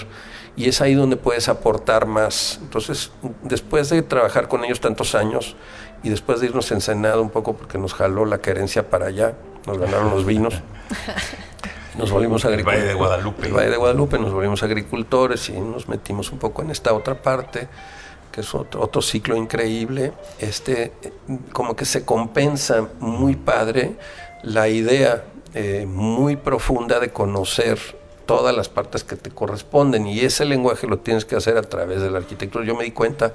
[0.55, 2.59] y es ahí donde puedes aportar más.
[2.61, 3.11] Entonces,
[3.43, 5.55] después de trabajar con ellos tantos años
[6.03, 9.33] y después de irnos encenado un poco porque nos jaló la querencia para allá,
[9.65, 10.53] nos ganaron los vinos.
[11.97, 12.81] Nos volvimos agricultores.
[12.81, 13.47] Valle de Guadalupe.
[13.47, 17.21] El Valle de Guadalupe, nos volvimos agricultores y nos metimos un poco en esta otra
[17.21, 17.69] parte,
[18.33, 20.11] que es otro, otro ciclo increíble.
[20.37, 20.91] Este,
[21.53, 23.95] como que se compensa muy padre
[24.43, 27.79] la idea eh, muy profunda de conocer
[28.25, 32.01] todas las partes que te corresponden y ese lenguaje lo tienes que hacer a través
[32.01, 32.65] de la arquitectura.
[32.65, 33.33] Yo me di cuenta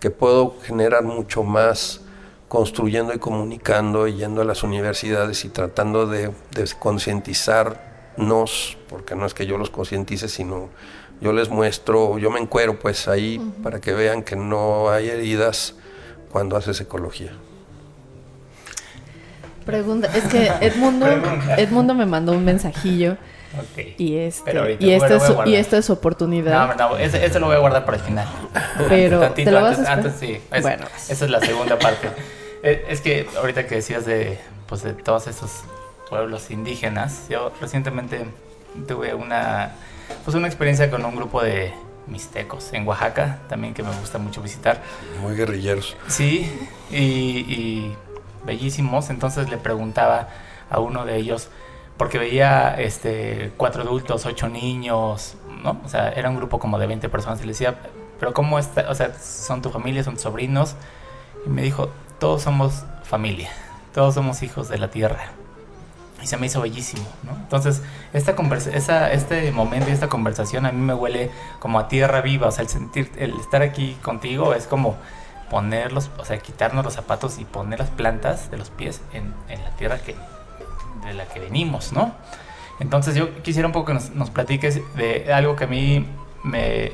[0.00, 2.00] que puedo generar mucho más
[2.48, 6.32] construyendo y comunicando y yendo a las universidades y tratando de,
[6.78, 10.68] concientizarnos, porque no es que yo los concientice, sino
[11.20, 15.76] yo les muestro, yo me encuero pues ahí para que vean que no hay heridas
[16.30, 17.32] cuando haces ecología.
[19.64, 21.06] Pregunta, es que Edmundo,
[21.56, 23.16] Edmundo me mandó un mensajillo
[23.98, 26.76] y, este, y, esto es, y esta es su oportunidad.
[26.76, 28.28] No, no, este, lo voy a guardar para el final.
[28.88, 30.40] Pero, ¿te lo vas a antes, sí.
[30.60, 30.86] bueno.
[31.08, 32.08] Esa es la segunda parte.
[32.64, 34.38] Eh, es que ahorita que decías de,
[34.68, 35.64] pues, de todos esos
[36.08, 38.24] pueblos indígenas, yo recientemente
[38.86, 39.72] tuve una,
[40.24, 41.74] pues, una experiencia con un grupo de
[42.06, 44.80] mixtecos en Oaxaca, también que me gusta mucho visitar.
[45.20, 45.96] Muy guerrilleros.
[46.06, 46.52] Sí,
[46.92, 47.96] y, y
[48.44, 49.10] bellísimos.
[49.10, 50.28] Entonces le preguntaba
[50.70, 51.48] a uno de ellos,
[51.96, 55.80] porque veía este, cuatro adultos, ocho niños, ¿no?
[55.84, 57.76] O sea, era un grupo como de 20 personas y le decía,
[58.18, 58.90] pero ¿cómo está?
[58.90, 60.76] O sea, ¿son tu familia, son tus sobrinos?
[61.46, 63.50] Y me dijo, todos somos familia,
[63.94, 65.32] todos somos hijos de la tierra.
[66.22, 67.32] Y se me hizo bellísimo, ¿no?
[67.32, 67.82] Entonces,
[68.12, 68.36] esta
[68.74, 72.52] esa, este momento y esta conversación a mí me huele como a tierra viva, o
[72.52, 74.94] sea, el sentir, el estar aquí contigo es como
[75.50, 79.62] ponerlos, o sea, quitarnos los zapatos y poner las plantas de los pies en, en
[79.64, 80.14] la tierra que
[81.04, 82.14] de la que venimos, ¿no?
[82.80, 86.06] Entonces yo quisiera un poco que nos, platiques de algo que a mí
[86.42, 86.92] me,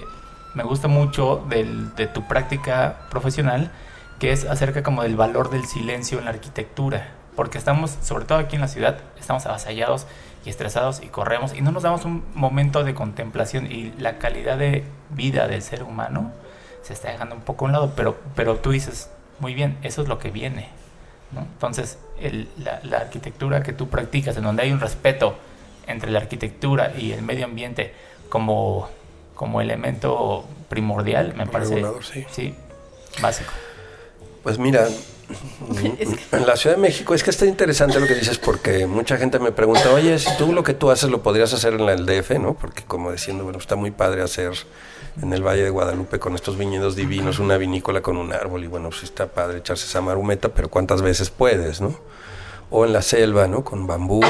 [0.64, 3.70] gusta mucho de tu práctica profesional,
[4.18, 7.14] que es acerca como del valor del silencio en la arquitectura.
[7.36, 10.06] Porque estamos, sobre todo aquí en la ciudad, estamos avasallados
[10.44, 14.59] y estresados y corremos y no nos damos un momento de contemplación y la calidad
[14.59, 16.32] de vida del ser humano
[16.82, 20.02] se está dejando un poco a un lado, pero, pero tú dices, Muy bien, eso
[20.02, 20.68] es lo que viene.
[21.37, 21.99] Entonces,
[22.59, 25.37] la, arquitectura que tú practicas, en donde hay un respeto
[25.87, 27.93] entre la arquitectura y el medio ambiente
[28.29, 28.89] como,
[29.35, 32.24] como elemento primordial, me parece sí.
[32.31, 32.55] sí,
[33.20, 33.53] básico.
[34.43, 34.89] Pues mira,
[36.33, 39.39] en la Ciudad de México es que está interesante lo que dices porque mucha gente
[39.39, 42.39] me pregunta, oye, si tú lo que tú haces lo podrías hacer en el DF,
[42.39, 42.55] ¿no?
[42.55, 44.53] Porque como diciendo, bueno, está muy padre hacer
[45.20, 48.66] en el Valle de Guadalupe con estos viñedos divinos, una vinícola con un árbol y
[48.68, 51.95] bueno, pues está padre echarse esa marumeta, pero ¿cuántas veces puedes, no?
[52.70, 53.64] O en la selva, ¿no?
[53.64, 54.20] Con bambú,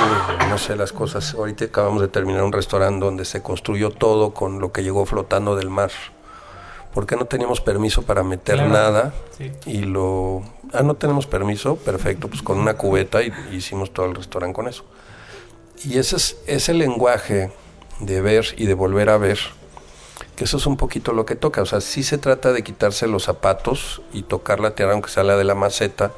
[0.49, 1.35] no sé, las cosas.
[1.35, 5.57] Ahorita acabamos de terminar un restaurante donde se construyó todo con lo que llegó flotando
[5.57, 5.91] del mar
[6.95, 9.13] porque no teníamos permiso para meter nada
[9.67, 14.15] y lo ah no tenemos permiso perfecto pues con una cubeta y, hicimos todo el
[14.15, 14.85] restaurante con eso.
[15.85, 17.53] Y ese es ese lenguaje
[18.01, 19.39] de ver y de volver a ver
[20.35, 21.63] que eso es un poquito lo que toca.
[21.63, 25.25] O sea sí se trata de quitarse los zapatos y tocar la tierra aunque sea
[25.25, 26.13] la de la maceta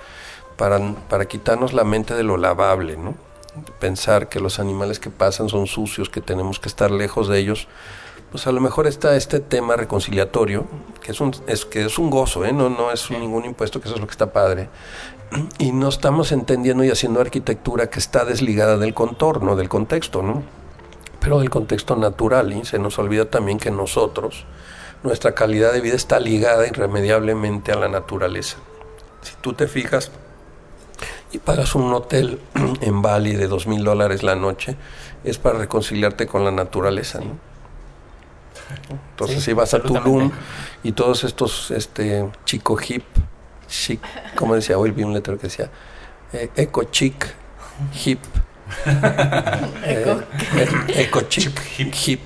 [0.56, 3.14] para, para quitarnos la mente de lo lavable no
[3.78, 7.68] pensar que los animales que pasan son sucios que tenemos que estar lejos de ellos
[8.30, 10.66] pues a lo mejor está este tema reconciliatorio,
[11.02, 12.52] que es un, es, que es un gozo, ¿eh?
[12.52, 14.68] no, no es ningún impuesto, que eso es lo que está padre.
[15.58, 20.42] Y no estamos entendiendo y haciendo arquitectura que está desligada del contorno, del contexto, ¿no?
[21.20, 24.44] Pero del contexto natural, y se nos olvida también que nosotros,
[25.02, 28.58] nuestra calidad de vida está ligada irremediablemente a la naturaleza.
[29.22, 30.10] Si tú te fijas
[31.32, 32.40] y pagas un hotel
[32.80, 34.76] en Bali de dos mil dólares la noche,
[35.24, 37.49] es para reconciliarte con la naturaleza, ¿no?
[39.10, 40.30] Entonces si vas a Tulum
[40.82, 43.04] y todos estos este chico hip,
[43.68, 44.00] chic,
[44.34, 45.70] como decía, hoy vi un letrero que decía
[46.32, 47.26] eh, eco chic,
[48.04, 48.20] hip.
[49.84, 50.22] eco,
[50.56, 51.94] eh, eco chic, hip.
[52.06, 52.20] hip.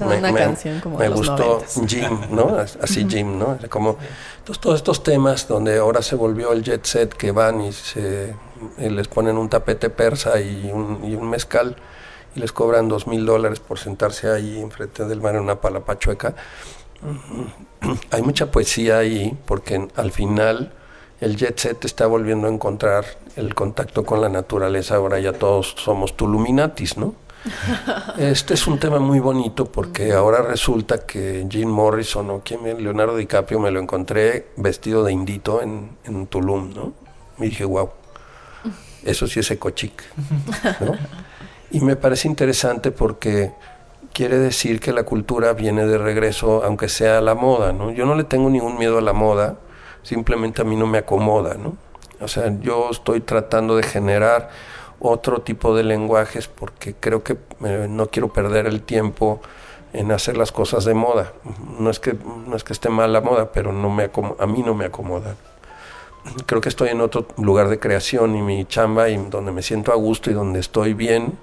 [0.00, 2.58] Me, una canción como me gustó Jim, ¿no?
[2.82, 3.58] Así Jim, ¿no?
[3.70, 3.96] Como,
[4.38, 8.34] entonces, todos estos temas donde ahora se volvió el jet set que van y se
[8.78, 11.76] les ponen un tapete persa y un, y un mezcal
[12.36, 16.34] y les cobran dos mil dólares por sentarse ahí enfrente del mar en una palapachueca.
[18.10, 20.72] Hay mucha poesía ahí porque al final
[21.20, 23.04] el jet set está volviendo a encontrar
[23.36, 24.96] el contacto con la naturaleza.
[24.96, 27.14] Ahora ya todos somos tuluminatis, ¿no?
[28.18, 33.16] Este es un tema muy bonito porque ahora resulta que Jim Morrison o quien Leonardo
[33.16, 36.92] DiCaprio me lo encontré vestido de indito en, en Tulum, ¿no?
[37.38, 37.90] Y dije, wow,
[39.04, 40.02] eso sí es ecochic,
[40.80, 40.92] ¿no?
[41.70, 43.52] Y me parece interesante porque
[44.12, 47.90] quiere decir que la cultura viene de regreso, aunque sea a la moda, ¿no?
[47.90, 49.58] Yo no le tengo ningún miedo a la moda,
[50.02, 51.76] simplemente a mí no me acomoda, ¿no?
[52.20, 54.48] O sea, yo estoy tratando de generar
[55.00, 59.40] otro tipo de lenguajes porque creo que eh, no quiero perder el tiempo
[59.92, 61.32] en hacer las cosas de moda.
[61.78, 64.62] No es que no es que esté mal la moda, pero no me a mí
[64.62, 65.34] no me acomoda.
[66.46, 69.92] Creo que estoy en otro lugar de creación y mi chamba y donde me siento
[69.92, 71.38] a gusto y donde estoy bien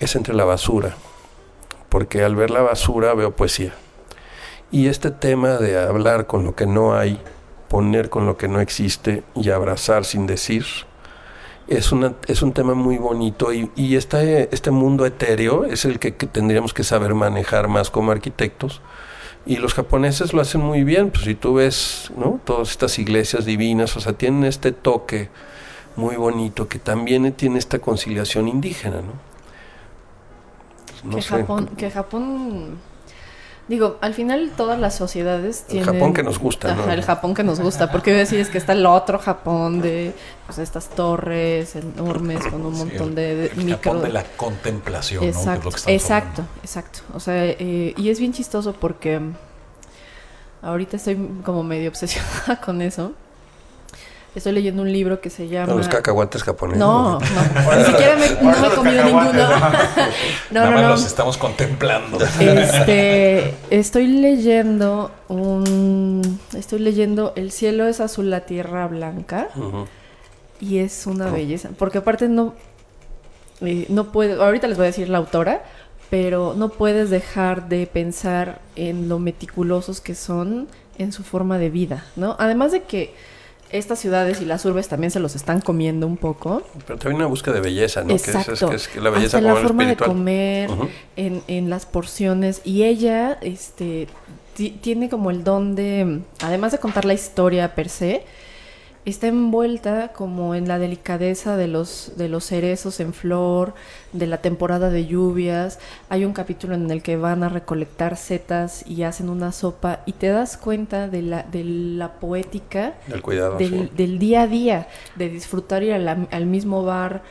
[0.00, 0.96] Es entre la basura,
[1.88, 3.74] porque al ver la basura veo poesía.
[4.70, 7.20] Y este tema de hablar con lo que no hay,
[7.68, 10.64] poner con lo que no existe y abrazar sin decir,
[11.68, 15.98] es, una, es un tema muy bonito y, y este, este mundo etéreo es el
[15.98, 18.80] que, tendríamos que saber manejar más como arquitectos.
[19.46, 22.40] Y los japoneses lo hacen muy bien, pues si tú ves, ¿no?
[22.44, 25.30] Todas estas iglesias divinas, o sea, tienen este toque
[25.96, 29.00] muy bonito que también tiene esta conciliación indígena.
[31.10, 32.78] Que, Japón, que Japón
[33.68, 35.86] Digo, al final todas las sociedades tienen...
[35.86, 36.90] El Japón que nos gusta, ¿no?
[36.90, 39.82] El Japón que nos gusta, porque voy a decir es que está el otro Japón
[39.82, 40.14] de
[40.46, 45.92] pues, estas torres enormes con un montón de, el Japón de la contemplación, exacto, ¿no?
[45.92, 47.00] exacto, exacto.
[47.12, 49.20] O sea, eh, y es bien chistoso porque
[50.62, 53.12] ahorita estoy como medio obsesionada con eso.
[54.34, 55.74] Estoy leyendo un libro que se llama...
[55.74, 56.78] Los cacahuates japoneses.
[56.78, 59.32] No, no, ni siquiera me, no me he comido ninguno.
[59.32, 59.48] no,
[60.50, 60.88] Nada no, no.
[60.90, 62.18] los estamos contemplando.
[62.38, 66.38] Este, estoy leyendo un...
[66.54, 69.48] Estoy leyendo El cielo es azul, la tierra blanca.
[70.60, 71.70] Y es una belleza.
[71.78, 72.54] Porque aparte no...
[73.62, 74.44] Eh, no puedo...
[74.44, 75.64] Ahorita les voy a decir la autora.
[76.10, 80.68] Pero no puedes dejar de pensar en lo meticulosos que son
[80.98, 82.36] en su forma de vida, ¿no?
[82.38, 83.14] Además de que
[83.70, 86.62] estas ciudades y las urbes también se los están comiendo un poco.
[86.86, 88.12] Pero también una búsqueda de belleza, ¿no?
[88.12, 88.70] Exacto.
[88.70, 90.70] Que es, que la belleza Hasta la forma de comer,
[91.16, 92.60] en, en, las porciones.
[92.64, 94.08] Y ella este,
[94.80, 98.24] tiene como el don de, además de contar la historia per se,
[99.10, 103.74] está envuelta como en la delicadeza de los, de los cerezos en flor,
[104.12, 105.78] de la temporada de lluvias.
[106.08, 110.12] Hay un capítulo en el que van a recolectar setas y hacen una sopa y
[110.12, 115.28] te das cuenta de la, de la poética del, cuidado, del, día a día, de
[115.28, 117.22] disfrutar ir al mismo bar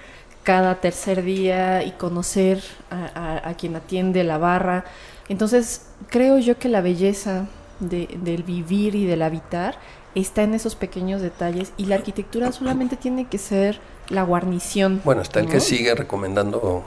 [0.47, 4.85] cada tercer día y conocer a, quien atiende la barra.
[5.27, 7.47] Entonces, creo yo que la belleza
[7.81, 9.77] del vivir y del habitar
[10.21, 15.01] está en esos pequeños detalles y la arquitectura solamente tiene que ser la guarnición.
[15.03, 16.83] Bueno, está el que sigue recomendando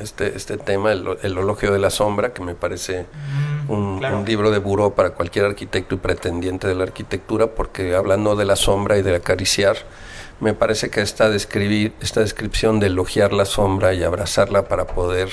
[0.00, 3.06] este, este tema, el, elogio de la sombra, que me parece
[3.68, 8.36] mm, un, libro de buró para cualquier arquitecto y pretendiente de la arquitectura, porque hablando
[8.36, 9.76] de la sombra y de acariciar,
[10.40, 15.30] me parece que esta, describir, esta descripción de elogiar la sombra y abrazarla para poder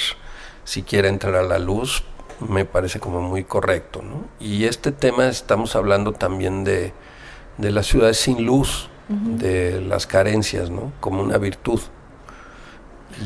[0.63, 2.03] siquiera entrar a la luz,
[2.39, 4.01] me parece como muy correcto.
[4.01, 4.25] ¿no?
[4.39, 6.91] Y este tema estamos hablando también de,
[7.57, 10.91] de las ciudades sin luz, de las carencias, ¿no?
[10.99, 11.79] como una virtud.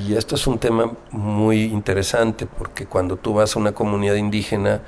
[0.06, 4.82] Y esto es un tema muy interesante porque cuando tú vas a una comunidad indígena,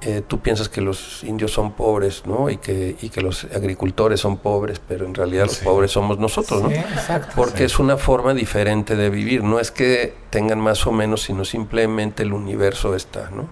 [0.00, 2.48] eh, tú piensas que los indios son pobres, ¿no?
[2.50, 6.62] Y que, y que los agricultores son pobres, pero en realidad los pobres somos nosotros,
[6.62, 6.70] ¿no?
[7.34, 9.42] Porque es una forma diferente de vivir.
[9.42, 13.48] No es que tengan más o menos, sino simplemente el universo está, ¿no?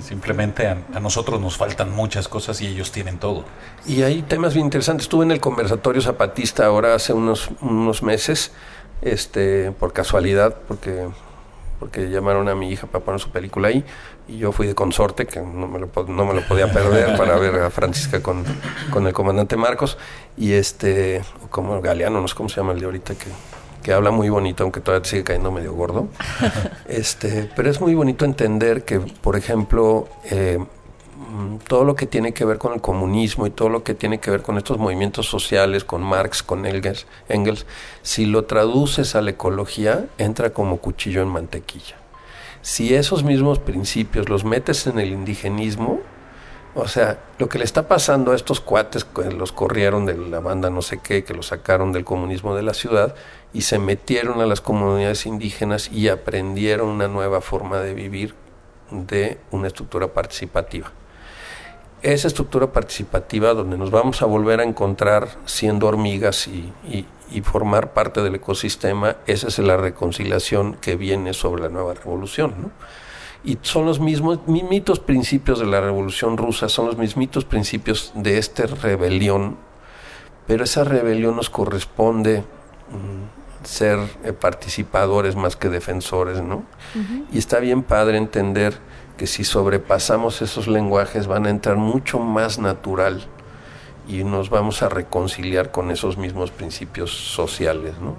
[0.00, 3.44] Simplemente a, nosotros nos faltan muchas cosas y ellos tienen todo.
[3.86, 5.04] Y hay temas bien interesantes.
[5.04, 8.52] Estuve en el conversatorio zapatista ahora hace unos, unos meses,
[9.02, 11.08] este, por casualidad, porque
[11.80, 13.82] porque llamaron a mi hija para poner su película ahí
[14.28, 17.36] y yo fui de consorte, que no me lo, no me lo podía perder para
[17.36, 18.44] ver a Francisca con,
[18.90, 19.96] con el comandante Marcos
[20.36, 23.30] y este, como Galeano, no sé cómo se llama el de ahorita, que,
[23.82, 26.08] que habla muy bonito, aunque todavía sigue cayendo medio gordo.
[26.88, 30.58] este, pero es muy bonito entender que, por ejemplo, eh,
[31.66, 34.30] todo lo que tiene que ver con el comunismo y todo lo que tiene que
[34.30, 37.66] ver con estos movimientos sociales, con Marx, con Engels, Engels
[38.02, 41.96] si lo traduces a la ecología, entra como cuchillo en mantequilla.
[42.62, 46.00] Si esos mismos principios los metes en el indigenismo,
[46.74, 50.40] o sea, lo que le está pasando a estos cuates que los corrieron de la
[50.40, 53.14] banda no sé qué, que los sacaron del comunismo de la ciudad
[53.52, 58.34] y se metieron a las comunidades indígenas y aprendieron una nueva forma de vivir
[58.90, 60.92] de una estructura participativa
[62.02, 66.72] esa estructura participativa donde nos vamos a volver a encontrar siendo hormigas y,
[67.44, 72.72] formar parte del ecosistema, esa es la reconciliación que viene sobre la nueva revolución.
[73.44, 78.38] Y son los mismos mismitos principios de la revolución rusa, son los mismitos principios de
[78.38, 79.56] esta rebelión,
[80.46, 86.64] pero esa rebelión nos corresponde mm, ser eh, participadores más que defensores, ¿no?
[87.32, 88.78] Y está bien padre entender
[89.16, 93.22] que si sobrepasamos esos lenguajes van a entrar mucho más natural
[94.08, 98.16] y nos vamos a reconciliar con esos mismos principios sociales, ¿no?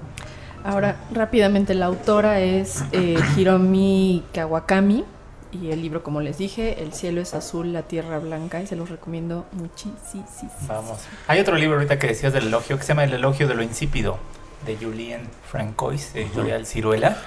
[0.64, 5.04] Ahora, rápidamente, la autora es eh, Hiromi Kawakami
[5.52, 8.76] y el libro, como les dije, El cielo es azul, la tierra blanca y se
[8.76, 10.24] los recomiendo muchísimo.
[10.68, 11.00] Vamos.
[11.28, 13.64] Hay otro libro ahorita que decías del elogio que se llama El elogio de lo
[13.64, 14.20] insípido
[14.66, 17.18] de Julien Francois, editorial Ciruela,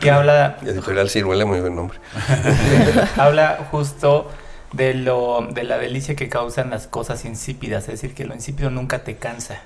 [0.00, 0.58] que habla...
[0.62, 1.98] Editorial Ciruela, muy buen nombre.
[3.16, 4.28] habla justo
[4.72, 8.70] de, lo, de la delicia que causan las cosas insípidas, es decir, que lo insípido
[8.70, 9.62] nunca te cansa,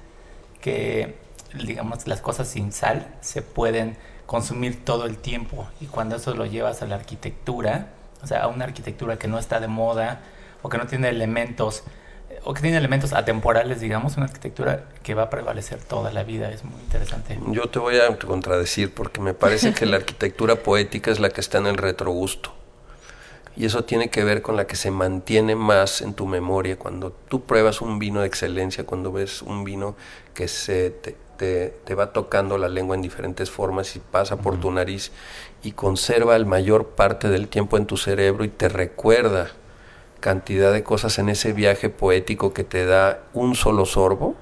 [0.61, 1.17] que
[1.55, 3.97] digamos las cosas sin sal se pueden
[4.27, 7.89] consumir todo el tiempo y cuando eso lo llevas a la arquitectura,
[8.23, 10.21] o sea, a una arquitectura que no está de moda
[10.63, 11.85] o que no tiene elementos
[12.47, 16.49] o que tiene elementos atemporales, digamos, una arquitectura que va a prevalecer toda la vida.
[16.51, 17.37] Es muy interesante.
[17.49, 21.41] Yo te voy a contradecir porque me parece que la arquitectura poética es la que
[21.41, 22.55] está en el retrogusto.
[23.57, 26.79] Y eso tiene que ver con la que se mantiene más en tu memoria.
[26.79, 29.97] Cuando tú pruebas un vino de excelencia, cuando ves un vino
[30.33, 31.17] que se te,
[31.85, 35.11] te, va tocando la lengua en diferentes formas y pasa por tu nariz
[35.65, 39.51] y conserva el mayor parte del tiempo en tu cerebro y te recuerda
[40.27, 44.35] cantidad de cosas en ese viaje poético que te da un solo sorbo,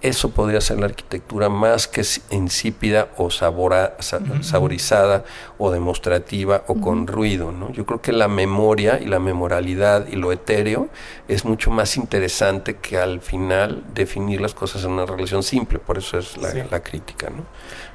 [0.00, 5.24] eso podría ser la arquitectura más que insípida o saborizada
[5.58, 7.52] o demostrativa o con ruido.
[7.52, 7.70] ¿no?
[7.72, 10.88] Yo creo que la memoria y la memoralidad y lo etéreo
[11.28, 15.98] es mucho más interesante que al final definir las cosas en una relación simple, por
[15.98, 17.28] eso es la, crítica.
[17.28, 17.44] ¿no?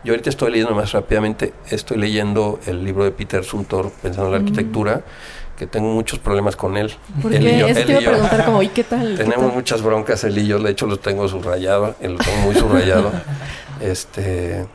[0.03, 4.33] Yo ahorita estoy leyendo más rápidamente, estoy leyendo el libro de Peter Suntor, Pensando en
[4.33, 5.03] la Arquitectura
[5.57, 6.93] que tengo muchos problemas con él.
[7.21, 7.57] ¿Por qué?
[7.57, 9.17] Yo, te iba a preguntar como, ¿y qué tal?
[9.17, 12.55] Tenemos muchas broncas él y yo, de hecho lo tengo subrayado, él lo tengo muy
[12.55, 13.11] subrayado.
[13.81, 14.65] este,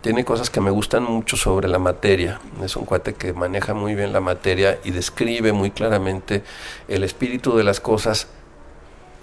[0.00, 2.40] tiene cosas que me gustan mucho sobre la materia.
[2.62, 6.42] Es un cuate que maneja muy bien la materia y describe muy claramente
[6.88, 8.26] el espíritu de las cosas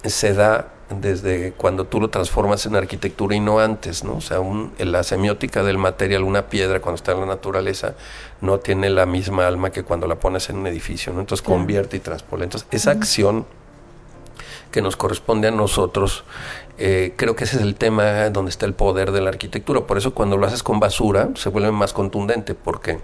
[0.04, 0.70] se da
[1.00, 4.18] desde cuando tú lo transformas en arquitectura y no antes, ¿no?
[4.18, 7.96] O sea, un, la semiótica del material, una piedra cuando está en la naturaleza,
[8.42, 11.22] no tiene la misma alma que cuando la pones en un edificio, ¿no?
[11.22, 12.44] Entonces convierte y transpola.
[12.44, 13.46] Entonces, esa acción
[14.72, 16.24] que nos corresponde a nosotros,
[16.78, 19.82] eh, creo que ese es el tema donde está el poder de la arquitectura.
[19.82, 23.00] Por eso cuando lo haces con basura se vuelve más contundente, porque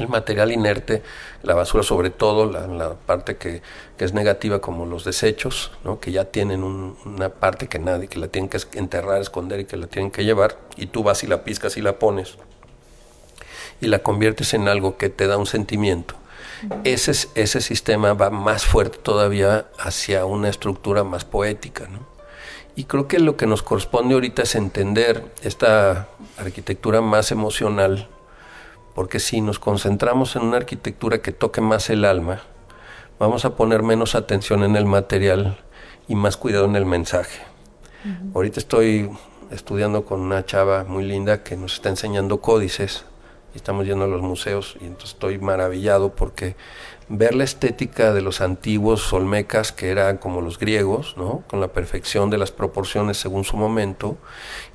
[0.00, 1.02] el material inerte,
[1.42, 3.62] la basura sobre todo, la, parte que,
[3.98, 6.00] es negativa como los desechos, ¿no?
[6.00, 9.76] que ya tienen una parte que nadie, que la tienen que enterrar, esconder y que
[9.76, 12.36] la tienen que llevar, y tú vas y la piscas y la pones,
[13.80, 16.14] y la conviertes en algo que te da un sentimiento.
[16.84, 21.88] Ese, ese sistema va más fuerte todavía hacia una estructura más poética.
[21.88, 22.00] ¿no?
[22.76, 28.08] Y creo que lo que nos corresponde ahorita es entender esta arquitectura más emocional
[29.00, 32.42] porque si nos concentramos en una arquitectura que toque más el alma,
[33.18, 35.56] vamos a poner menos atención en el material
[36.06, 37.40] y más cuidado en el mensaje.
[38.34, 39.08] Ahorita estoy
[39.50, 43.06] estudiando con una chava muy linda que nos está enseñando códices
[43.54, 46.54] y estamos yendo a los museos y entonces estoy maravillado porque
[47.10, 51.42] ver la estética de los antiguos olmecas que eran como los griegos, ¿no?
[51.48, 54.16] con la perfección de las proporciones según su momento,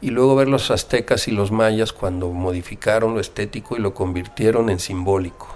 [0.01, 4.69] y luego ver los aztecas y los mayas cuando modificaron lo estético y lo convirtieron
[4.69, 5.47] en simbólico.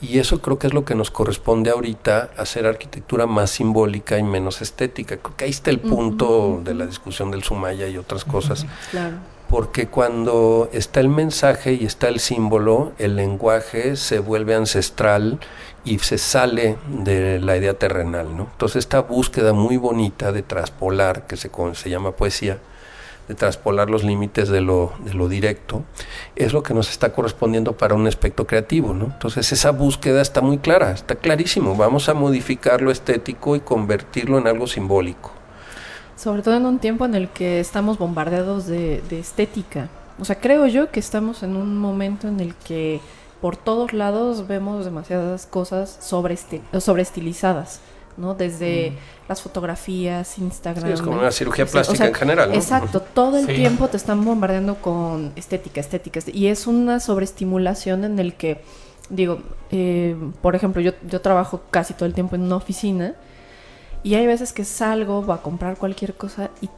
[0.00, 4.22] Y eso creo que es lo que nos corresponde ahorita, hacer arquitectura más simbólica y
[4.22, 5.16] menos estética.
[5.16, 8.66] Creo que ahí está el punto de la discusión del Sumaya y otras cosas.
[8.90, 9.18] Claro
[9.48, 15.40] porque cuando está el mensaje y está el símbolo, el lenguaje se vuelve ancestral
[15.84, 18.36] y se sale de la idea terrenal.
[18.36, 18.48] ¿no?
[18.52, 22.58] Entonces esta búsqueda muy bonita de traspolar, que se, se llama poesía,
[23.28, 25.84] de traspolar los límites de lo, de lo directo,
[26.34, 28.94] es lo que nos está correspondiendo para un aspecto creativo.
[28.94, 29.04] ¿no?
[29.04, 31.76] Entonces esa búsqueda está muy clara, está clarísimo.
[31.76, 35.32] Vamos a modificar lo estético y convertirlo en algo simbólico.
[36.16, 39.88] Sobre todo en un tiempo en el que estamos bombardeados de, estética.
[40.18, 43.00] O sea, creo yo que estamos en un momento en el que
[43.40, 46.36] por todos lados vemos demasiadas cosas sobre,
[46.80, 47.80] sobre estilizadas,
[48.16, 48.34] ¿no?
[48.34, 49.28] Desde mm.
[49.28, 50.86] las fotografías, Instagram.
[50.86, 52.54] Sí, es como una cirugía plástica en general, ¿no?
[52.54, 58.18] Exacto, todo el tiempo te están bombardeando con estética, estética, y es una sobreestimulación en
[58.18, 58.62] el que,
[59.10, 63.14] digo, eh, por ejemplo, yo, yo trabajo casi todo el tiempo en una oficina
[64.02, 66.68] y hay veces que salgo a comprar cualquier cosa y,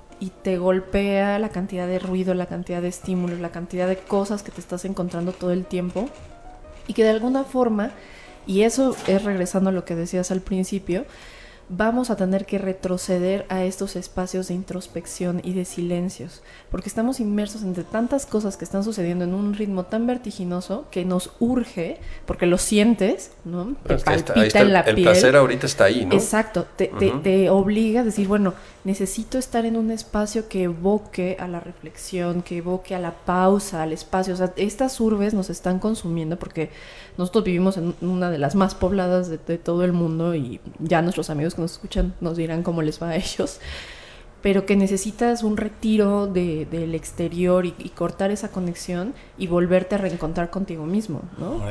[0.42, 4.52] te golpea la cantidad de ruido, la cantidad de estímulos, la cantidad de cosas que
[4.52, 6.10] te estás encontrando todo el tiempo.
[6.90, 7.92] Y que de alguna forma,
[8.48, 11.04] y eso es regresando a lo que decías al principio,
[11.72, 17.20] vamos a tener que retroceder a estos espacios de introspección y de silencios, porque estamos
[17.20, 21.98] inmersos entre tantas cosas que están sucediendo en un ritmo tan vertiginoso que nos urge,
[22.26, 23.76] porque lo sientes, ¿no?
[23.86, 26.14] Te palpita en la el, placer ahorita está ahí, ¿no?
[26.14, 26.88] Exacto, te,
[27.22, 32.42] te, obliga a decir, bueno, necesito estar en un espacio que evoque a la reflexión,
[32.42, 36.70] que evoque a la pausa, al espacio, o sea, estas urbes nos están consumiendo porque
[37.16, 41.30] nosotros vivimos en una de las más pobladas de, todo el mundo y ya nuestros
[41.30, 43.60] amigos nos escuchan nos dirán cómo les va a ellos,
[44.42, 50.50] pero que necesitas un retiro del exterior y, cortar esa conexión y volverte a reencontrar
[50.50, 51.62] contigo mismo, ¿no?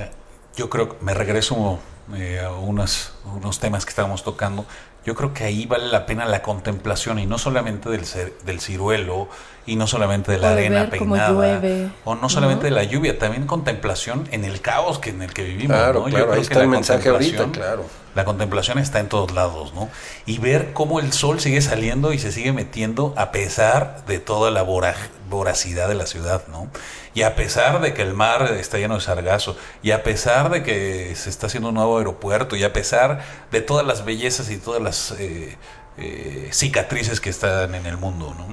[0.56, 1.80] Yo creo me regreso
[2.16, 4.66] eh, a unos, unos temas que estábamos tocando.
[5.06, 8.04] Yo creo que ahí vale la pena la contemplación y no solamente del,
[8.46, 9.30] del ciruelo
[9.70, 11.62] y no solamente de la arena peinada
[12.04, 15.44] o no solamente de la lluvia, también contemplación en el caos que en el que
[15.44, 15.78] vivimos.
[15.78, 17.86] Claro, claro, ahí está el mensaje ahorita, claro.
[18.16, 19.88] La contemplación está en todos lados, ¿no?
[20.26, 24.50] Y ver cómo el sol sigue saliendo y se sigue metiendo a pesar de toda
[24.50, 26.68] la voracidad de la ciudad, ¿no?
[27.14, 30.64] Y a pesar de que el mar está lleno de sargazo, y a pesar de
[30.64, 34.58] que se está haciendo un nuevo aeropuerto, y a pesar de todas las bellezas y
[34.58, 35.56] todas las eh,
[35.98, 38.48] eh, cicatrices que están en el mundo, ¿no?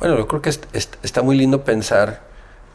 [0.00, 2.22] Bueno, yo creo que está muy lindo pensar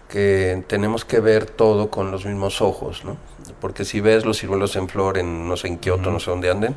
[0.10, 3.18] que tenemos que ver todo con los mismos ojos, ¿no?
[3.60, 6.52] Porque si ves los ciruelos en flor en no sé en Kioto, no sé dónde
[6.52, 6.76] anden,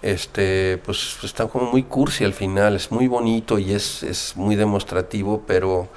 [0.00, 4.54] este, pues está como muy cursi al final, es muy bonito y es, es muy
[4.54, 5.88] demostrativo, pero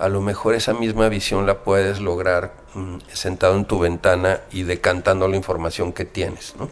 [0.00, 4.62] a lo mejor esa misma visión la puedes lograr mm, sentado en tu ventana y
[4.62, 6.54] decantando la información que tienes.
[6.58, 6.70] ¿no?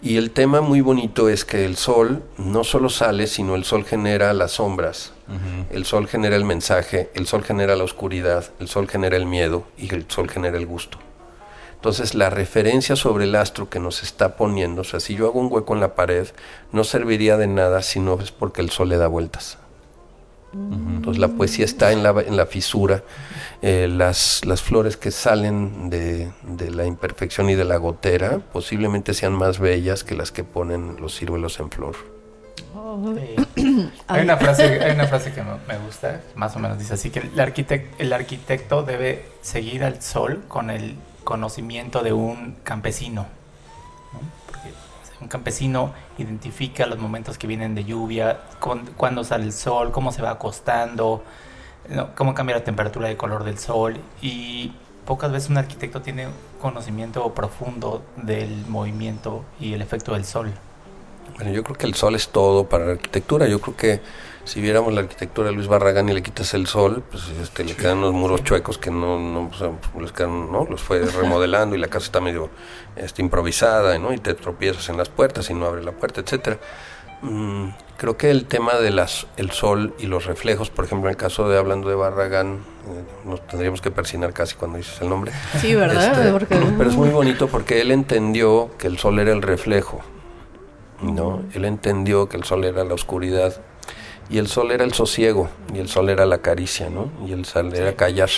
[0.00, 3.84] Y el tema muy bonito es que el sol no solo sale, sino el sol
[3.84, 5.12] genera las sombras,
[5.70, 9.64] el sol genera el mensaje, el sol genera la oscuridad, el sol genera el miedo
[9.76, 10.98] y el sol genera el gusto.
[11.76, 15.38] Entonces la referencia sobre el astro que nos está poniendo, o sea, si yo hago
[15.38, 16.28] un hueco en la pared,
[16.72, 19.58] no serviría de nada si no es porque el sol le da vueltas.
[20.54, 23.02] Entonces la poesía está en la, en la fisura.
[23.60, 29.14] Eh, las, las, flores que salen de, de, la imperfección y de la gotera posiblemente
[29.14, 31.96] sean más bellas que las que ponen los ciruelos en flor.
[34.06, 37.20] Hay, una frase, hay una frase que me gusta, más o menos dice así, que
[37.20, 43.26] el, arquitecto, el arquitecto debe seguir al sol con el conocimiento de un campesino.
[45.20, 48.40] Un campesino identifica los momentos que vienen de lluvia,
[48.96, 51.22] cuándo sale el sol, cómo se va acostando,
[52.14, 54.72] cómo cambia la temperatura de color del sol y
[55.04, 56.28] pocas veces un arquitecto tiene
[56.60, 60.52] conocimiento profundo del movimiento y el efecto del sol.
[61.36, 63.46] Bueno, yo creo que el sol es todo para la arquitectura.
[63.48, 64.00] Yo creo que
[64.44, 67.74] si viéramos la arquitectura de Luis Barragán y le quitas el sol, pues este, le
[67.74, 69.50] quedan unos muros chuecos que no, no,
[69.98, 70.66] los, quedan, ¿no?
[70.68, 72.50] los fue remodelando y la casa está medio
[72.96, 74.12] este, improvisada, ¿no?
[74.12, 76.58] Y te tropiezas en las puertas y no abre la puerta, etcétera.
[77.22, 81.12] Mm, creo que el tema de las el sol y los reflejos, por ejemplo, en
[81.12, 85.08] el caso de hablando de Barragán, eh, nos tendríamos que persinar casi cuando dices el
[85.08, 85.32] nombre.
[85.58, 86.26] Sí, ¿verdad?
[86.26, 90.02] Este, pero es muy bonito porque él entendió que el sol era el reflejo
[91.02, 91.42] ¿no?
[91.52, 93.54] Él entendió que el sol era la oscuridad
[94.30, 97.10] y el sol era el sosiego y el sol era la caricia, ¿no?
[97.26, 98.30] Y el sol era callar.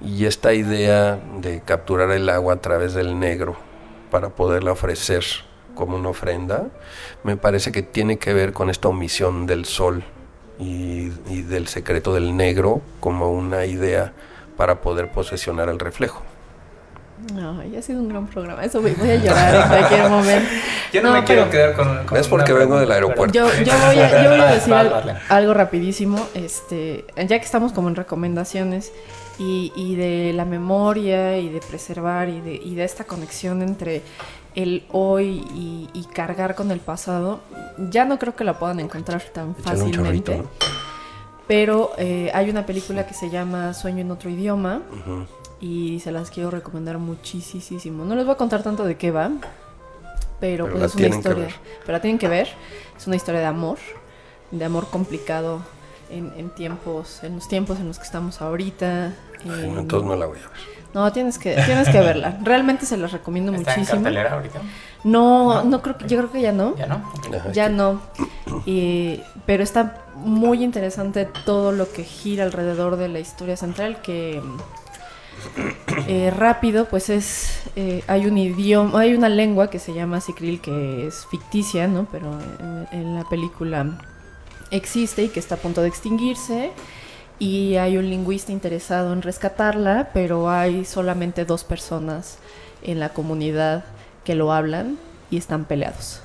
[0.00, 3.56] Y esta idea de capturar el agua a través del negro
[4.10, 5.24] para poderla ofrecer
[5.74, 6.66] como una ofrenda,
[7.24, 10.04] me parece que tiene que ver con esta omisión del sol
[10.58, 14.12] y, y del secreto del negro como una idea
[14.56, 16.22] para poder posesionar el reflejo.
[17.34, 18.64] No, ya ha sido un gran programa.
[18.64, 20.50] Eso voy, a llorar en cualquier momento.
[20.92, 23.32] Yo no, me quiero quedar con, Es porque vengo del aeropuerto.
[23.32, 24.74] Yo, yo, voy, a, yo voy, a, decir
[25.28, 26.26] algo, rapidísimo.
[26.34, 28.92] Este, ya que estamos como en recomendaciones
[29.38, 34.02] y, y, de la memoria y de preservar y de, y de esta conexión entre
[34.54, 37.40] el hoy y, y, cargar con el pasado,
[37.90, 40.42] ya no creo que la puedan encontrar tan fácilmente.
[41.48, 44.82] Pero eh, hay una película que se llama Sueño en otro idioma
[45.62, 48.04] y se las quiero recomendar muchísimo.
[48.04, 49.30] No les voy a contar tanto de qué va,
[50.40, 51.48] pero, pues es una historia.
[51.80, 52.48] Pero la tienen que ver.
[52.96, 53.78] Es una historia de amor,
[54.50, 55.62] de amor complicado
[56.10, 59.14] en, tiempos, en los tiempos en los que estamos ahorita.
[59.44, 60.72] entonces no la voy a ver.
[60.94, 62.38] No, tienes que, tienes que verla.
[62.42, 63.98] Realmente se las recomiendo ¿Está muchísimo.
[63.98, 64.60] En cartelera ahorita?
[65.04, 66.76] No, no, creo que, yo creo que ya no.
[66.76, 67.02] Ya no.
[67.52, 68.00] Ya no.
[69.46, 74.42] pero está muy interesante todo lo que gira alrededor de la historia central que
[76.08, 80.60] eh, rápido, pues es eh, hay un idioma, hay una lengua que se llama Sicril
[80.60, 82.06] que es ficticia, ¿no?
[82.10, 82.38] Pero
[82.92, 83.98] en, la película
[84.70, 86.70] existe y que está a punto de extinguirse
[87.38, 92.38] y hay un lingüista interesado en rescatarla, pero hay solamente dos personas
[92.82, 93.84] en la comunidad
[94.24, 94.98] que lo hablan
[95.30, 96.20] y están peleados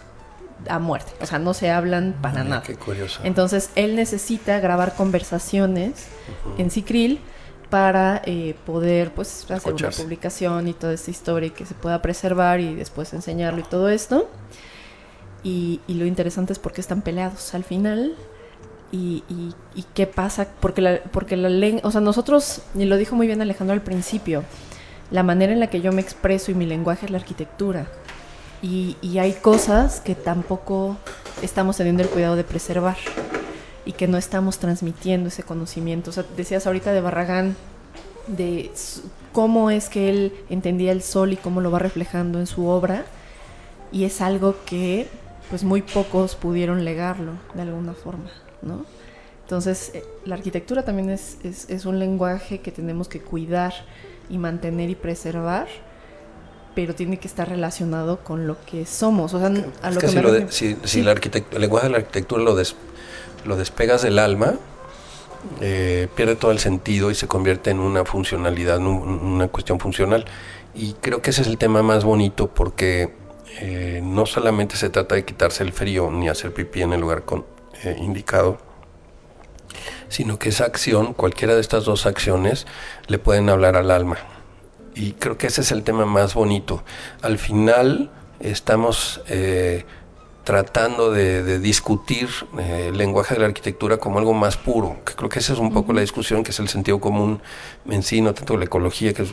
[0.70, 2.64] a muerte, o sea, no se hablan para nada.
[2.64, 3.22] Qué curioso.
[3.24, 6.08] Entonces él necesita grabar conversaciones
[6.58, 7.22] en Sicril
[7.70, 12.02] para eh, poder pues hacer una publicación y toda esta historia y que se pueda
[12.02, 14.30] preservar y después enseñarlo y todo esto.
[15.44, 18.16] Y, lo interesante es porque están peleados al final
[18.92, 23.16] y, y, qué pasa, porque la, porque la lengua, o sea, nosotros, y lo dijo
[23.16, 24.44] muy bien Alejandro al principio,
[25.12, 27.88] la manera en la que yo me expreso y mi lenguaje es la arquitectura.
[28.62, 30.98] Y, y hay cosas que tampoco
[31.42, 32.98] estamos teniendo el cuidado de preservar
[33.88, 36.10] y que no estamos transmitiendo ese conocimiento.
[36.10, 37.56] O sea, decías ahorita de Barragán,
[38.28, 38.70] de
[39.32, 43.06] cómo es que él entendía el sol y cómo lo va reflejando en su obra,
[43.94, 45.08] y es algo que
[45.50, 48.30] pues muy pocos pudieron legarlo de alguna forma,
[48.62, 48.86] ¿no?
[49.44, 53.74] Entonces, eh, la arquitectura también es, es, un lenguaje que tenemos que cuidar
[54.30, 55.70] y mantener y preservar,
[56.76, 59.34] pero tiene que estar relacionado con lo que somos.
[59.34, 59.48] O sea,
[59.82, 62.76] a lo que, si, si, el lenguaje de la arquitectura lo, des,
[63.48, 64.56] lo despegas del alma,
[65.62, 70.26] eh, pierde todo el sentido y se convierte en una funcionalidad, una cuestión funcional.
[70.76, 73.16] Y creo que ese es el tema más bonito porque
[73.62, 77.24] eh, no solamente se trata de quitarse el frío ni hacer pipí en el lugar
[77.84, 78.58] eh, indicado,
[80.10, 82.68] sino que esa acción, cualquiera de estas dos acciones,
[83.08, 84.18] le pueden hablar al alma.
[84.94, 86.84] Y creo que ese es el tema más bonito.
[87.22, 89.22] Al final estamos
[90.48, 95.28] tratando de, discutir eh, el lenguaje de la arquitectura como algo más puro, que creo
[95.28, 97.42] que esa es un poco la discusión, que es el sentido común
[97.90, 99.24] en sí, no tanto la ecología, que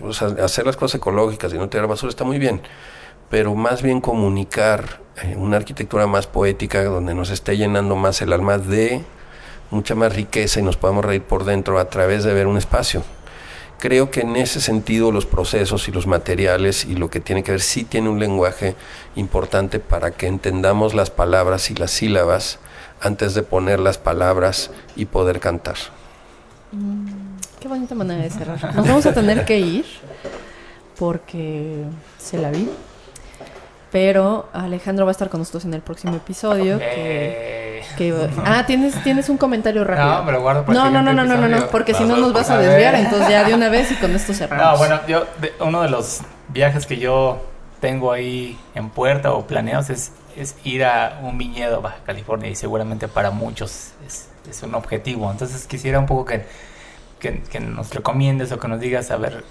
[0.43, 2.63] hacer las cosas ecológicas y no tirar basura está muy bien,
[3.31, 8.33] pero más bien comunicar eh, una arquitectura más poética, donde nos esté llenando más el
[8.33, 9.01] alma de
[9.71, 13.05] mucha más riqueza y nos podamos reír por dentro a través de ver un espacio
[13.85, 17.51] creo que en ese sentido los procesos y los materiales y lo que tiene que
[17.51, 18.77] ver sí tiene un lenguaje
[19.15, 22.61] importante para que entendamos las palabras y las sílabas
[23.03, 25.77] antes de poner las palabras y poder cantar.
[26.73, 28.75] Mm, qué bonita manera de cerrar.
[28.75, 29.85] Nos vamos a tener que ir
[30.99, 31.85] porque
[32.17, 32.71] se la vi.
[33.95, 36.81] Pero Alejandro va a estar con nosotros en el próximo episodio.
[36.81, 37.81] Que,
[38.45, 40.17] ah, ¿tienes, tienes un comentario rápido.
[40.17, 42.33] No, me lo guardo para No, no, no, no, no, no, porque si no nos
[42.33, 44.67] vas a desviar, entonces ya de una vez y con esto cerramos.
[44.67, 45.27] No, bueno, yo,
[45.61, 47.41] uno de los viajes que yo
[47.79, 52.57] tengo ahí en puerta o planeados es, es ir a un viñedo Baja California y
[52.57, 55.31] seguramente para muchos es, es un objetivo.
[55.31, 56.45] Entonces quisiera un poco que,
[57.21, 59.45] que, que nos recomiendes o que nos digas, a ver,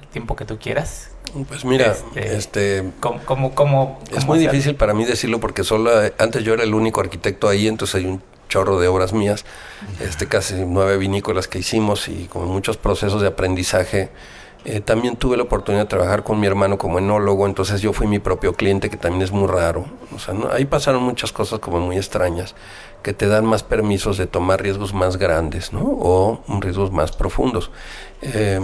[0.00, 1.11] el tiempo que tú quieras,
[1.48, 6.44] pues mira, este, este ¿cómo, cómo, es muy difícil para mí decirlo porque solo antes
[6.44, 9.46] yo era el único arquitecto ahí, entonces hay un chorro de obras mías,
[9.98, 14.10] este casi nueve vinícolas que hicimos y con muchos procesos de aprendizaje.
[14.64, 18.06] Eh, también tuve la oportunidad de trabajar con mi hermano como enólogo, entonces yo fui
[18.06, 19.86] mi propio cliente, que también es muy raro.
[20.14, 22.54] O sea, ahí pasaron muchas cosas como muy extrañas,
[23.02, 25.80] que te dan más permisos de tomar riesgos más grandes, ¿no?
[25.80, 27.72] O riesgos más profundos.
[28.20, 28.60] Eh,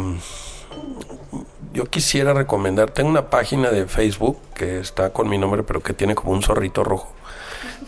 [1.78, 5.92] yo quisiera recomendar, tengo una página de Facebook que está con mi nombre, pero que
[5.92, 7.14] tiene como un zorrito rojo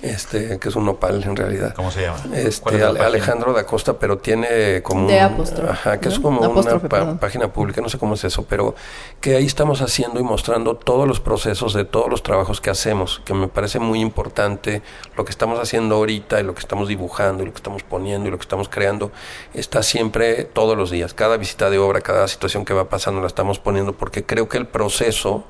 [0.02, 1.74] este, que es un nopal en realidad.
[1.74, 2.18] ¿Cómo se llama?
[2.34, 7.52] Este, Alejandro da Costa, pero tiene como de apóstrofe, ajá, que es como una página
[7.52, 8.74] pública, no sé cómo es eso, pero
[9.20, 13.20] que ahí estamos haciendo y mostrando todos los procesos de todos los trabajos que hacemos,
[13.24, 14.82] que me parece muy importante
[15.16, 18.28] lo que estamos haciendo ahorita y lo que estamos dibujando y lo que estamos poniendo
[18.28, 19.12] y lo que estamos creando
[19.54, 23.26] está siempre todos los días, cada visita de obra, cada situación que va pasando la
[23.26, 25.44] estamos poniendo porque creo que el proceso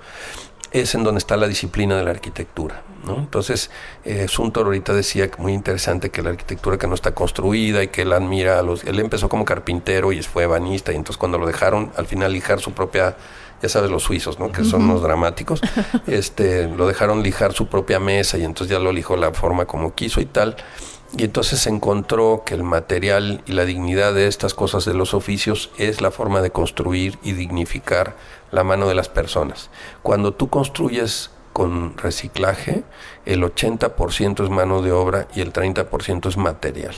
[0.73, 2.83] es en donde está la disciplina de la arquitectura.
[3.05, 3.17] ¿no?
[3.17, 3.71] Entonces,
[4.05, 7.89] eh, Suntor ahorita decía que muy interesante que la arquitectura que no está construida y
[7.89, 8.85] que él admira a los...
[8.85, 12.61] Él empezó como carpintero y fue ebanista y entonces cuando lo dejaron al final lijar
[12.61, 13.17] su propia...
[13.63, 14.51] Ya sabes, los suizos, ¿no?
[14.51, 15.61] Que son los dramáticos.
[16.07, 19.95] Este, lo dejaron lijar su propia mesa y entonces ya lo lijó la forma como
[19.95, 20.57] quiso y tal.
[21.17, 25.71] Y entonces encontró que el material y la dignidad de estas cosas de los oficios
[25.77, 28.17] es la forma de construir y dignificar
[28.53, 29.71] la mano de las personas.
[30.03, 32.85] Cuando tú construyes con reciclaje,
[33.27, 36.95] el 80% es mano de obra y el 30% es material.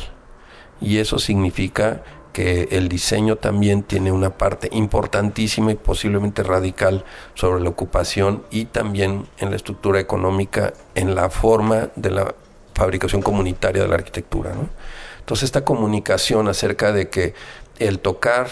[0.80, 2.02] Y eso significa
[2.32, 7.04] que el diseño también tiene una parte importantísima y posiblemente radical
[7.34, 12.34] sobre la ocupación y también en la estructura económica, en la forma de la
[12.74, 14.54] fabricación comunitaria de la arquitectura.
[15.18, 17.34] Entonces esta comunicación acerca de que
[17.78, 18.48] el tocar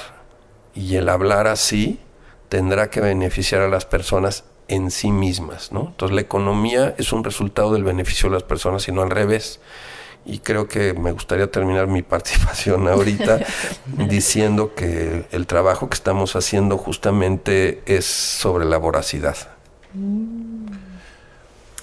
[0.75, 2.01] y el hablar así
[2.49, 5.89] tendrá que beneficiar a las personas en sí mismas, ¿no?
[5.89, 9.61] Entonces la economía es un resultado del beneficio de las personas y no al revés.
[10.25, 13.41] Y creo que me gustaría terminar mi participación ahorita
[14.09, 19.37] diciendo que el trabajo que estamos haciendo justamente es sobre la voracidad.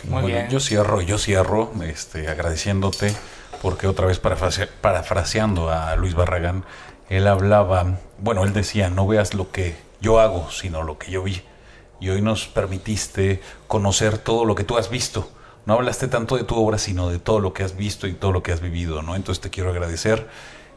[0.04, 0.50] Muy bien.
[0.50, 3.14] Yo cierro, yo cierro este, agradeciéndote
[3.62, 6.64] porque otra vez parafraseando a Luis Barragán,
[7.10, 11.24] él hablaba, bueno, él decía, no veas lo que yo hago, sino lo que yo
[11.24, 11.42] vi.
[12.00, 15.32] Y hoy nos permitiste conocer todo lo que tú has visto.
[15.66, 18.32] No hablaste tanto de tu obra, sino de todo lo que has visto y todo
[18.32, 19.16] lo que has vivido, ¿no?
[19.16, 20.28] Entonces te quiero agradecer.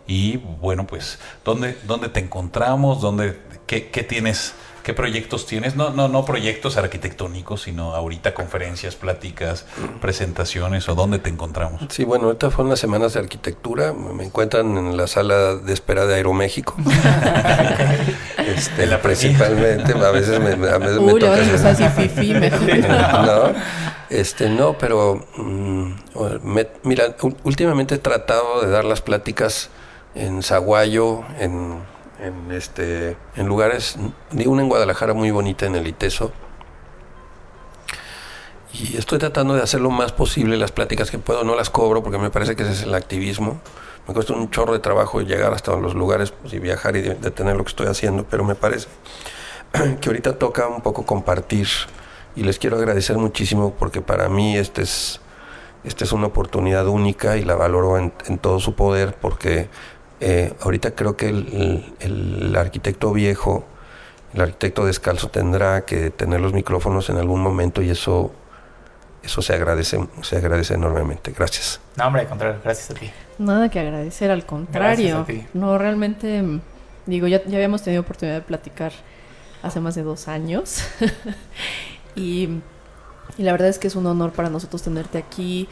[0.07, 3.01] Y bueno, pues, ¿dónde, dónde te encontramos?
[3.01, 5.76] ¿Dónde, qué, qué tienes ¿Qué proyectos tienes?
[5.76, 9.66] No, no, no proyectos arquitectónicos, sino ahorita conferencias, pláticas,
[10.01, 11.83] presentaciones o dónde te encontramos.
[11.91, 13.93] Sí, bueno, ahorita fueron las semanas de arquitectura.
[13.93, 16.76] Me encuentran en la sala de espera de Aeroméxico.
[18.39, 21.70] este, la principalmente, a veces me, a veces me toca.
[21.70, 22.33] así fifi,
[22.89, 23.53] no,
[24.09, 25.93] este, no, pero mm,
[26.85, 29.70] mira, últimamente he tratado de dar las pláticas
[30.14, 31.78] en Zaguayo, en
[32.21, 33.97] en, este, en lugares,
[34.33, 36.33] una en Guadalajara muy bonita en el ITESO.
[38.73, 42.03] Y estoy tratando de hacer lo más posible las pláticas que puedo, no las cobro
[42.03, 43.61] porque me parece que ese es el activismo.
[44.07, 47.57] Me cuesta un chorro de trabajo llegar hasta los lugares pues, y viajar y detener
[47.57, 48.89] lo que estoy haciendo, pero me parece
[50.01, 51.68] que ahorita toca un poco compartir
[52.37, 55.21] y les quiero agradecer muchísimo porque para mí este es,
[55.85, 59.68] esta es una oportunidad única y la valoro en, en todo su poder porque
[60.21, 63.64] eh, ahorita creo que el, arquitecto viejo,
[64.35, 68.33] el arquitecto descalzo tendrá que tener los micrófonos en algún momento y eso
[69.23, 71.33] eso se agradece, se agradece enormemente.
[71.33, 71.81] Gracias.
[71.97, 73.11] No, hombre, al contrario, gracias a ti.
[73.39, 75.27] Nada que agradecer, al contrario.
[75.53, 76.43] No, realmente,
[77.07, 78.93] digo, ya, ya habíamos tenido oportunidad de platicar
[79.62, 80.85] hace más de dos años.
[82.14, 82.49] y,
[83.37, 85.68] y, la verdad es que es un honor para nosotros tenerte aquí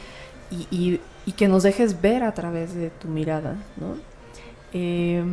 [0.51, 3.97] y, y, y que nos dejes ver a través de tu mirada, ¿no?
[4.73, 5.23] Eh,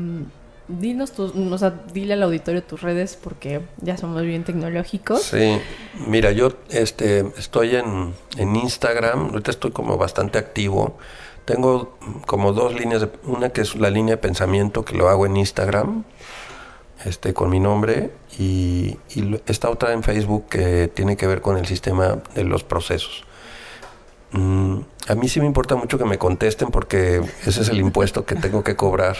[0.68, 5.22] dinos tus, o dile al auditorio tus redes porque ya somos bien tecnológicos.
[5.22, 5.58] Sí,
[6.06, 10.96] mira, yo este, estoy en, en Instagram, ahorita estoy como bastante activo.
[11.44, 15.36] Tengo como dos líneas, una que es la línea de pensamiento que lo hago en
[15.36, 16.04] Instagram,
[17.04, 18.96] este, con mi nombre y
[19.46, 23.25] esta otra en Facebook que tiene que ver con el sistema de los procesos.
[24.32, 28.24] Mm, a mí sí me importa mucho que me contesten porque ese es el impuesto
[28.24, 29.16] que tengo que cobrar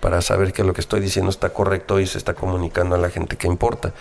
[0.00, 3.08] para saber que lo que estoy diciendo está correcto y se está comunicando a la
[3.08, 3.94] gente que importa.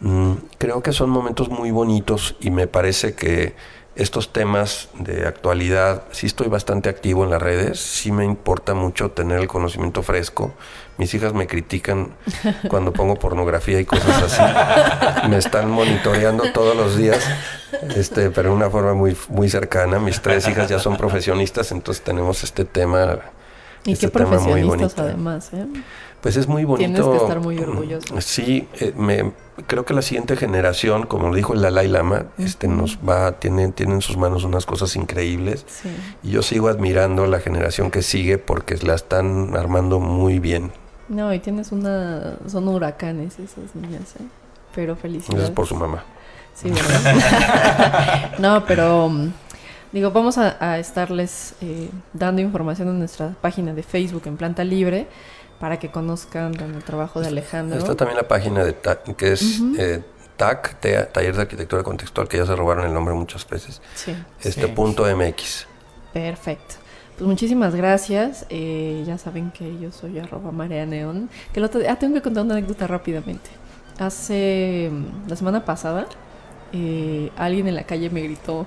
[0.00, 3.54] Mm, creo que son momentos muy bonitos y me parece que
[3.96, 9.10] estos temas de actualidad, sí estoy bastante activo en las redes, sí me importa mucho
[9.10, 10.52] tener el conocimiento fresco.
[10.98, 12.14] Mis hijas me critican
[12.68, 15.28] cuando pongo pornografía y cosas así.
[15.28, 17.26] Me están monitoreando todos los días,
[17.96, 19.98] este, pero de una forma muy, muy cercana.
[19.98, 23.18] Mis tres hijas ya son profesionistas, entonces tenemos este tema.
[23.86, 25.66] Y este qué profesionistas además, ¿eh?
[26.26, 26.92] Pues es muy bonito.
[26.92, 28.16] Tienes que estar muy orgulloso.
[28.20, 29.30] Sí, eh, me,
[29.68, 33.72] creo que la siguiente generación, como lo dijo el Dalai Lama, este nos va, tienen,
[33.72, 35.64] tienen en sus manos unas cosas increíbles.
[35.68, 35.88] Sí.
[36.24, 40.72] Y yo sigo admirando la generación que sigue porque la están armando muy bien.
[41.08, 42.38] No, y tienes una...
[42.48, 44.24] Son huracanes esas niñas, ¿eh?
[44.74, 45.36] Pero felicidades.
[45.36, 46.02] Gracias por su mamá.
[46.54, 48.32] Sí, ¿verdad?
[48.40, 49.08] no, pero...
[49.08, 49.28] mm,
[49.92, 54.64] Digo, vamos a, a estarles eh, dando información en nuestra página de Facebook en Planta
[54.64, 55.06] Libre
[55.60, 57.78] para que conozcan el trabajo de Alejandro.
[57.78, 60.02] Está también la página de TAC, que es eh,
[60.36, 63.80] TAC, Tea- Taller de Arquitectura Contextual, que ya se robaron el nombre muchas veces.
[63.94, 64.72] Sí, Este Sí.
[64.72, 65.66] punto MX.
[66.12, 66.74] perfecto.
[67.16, 68.44] Pues muchísimas gracias.
[68.50, 71.30] Eh, ya saben que yo soy arroba Marea Neón.
[71.52, 73.48] Que el otro día- ah, tengo que contar una anécdota rápidamente.
[73.98, 76.06] Hace mm, la semana pasada,
[76.74, 78.66] eh, alguien en la calle me gritó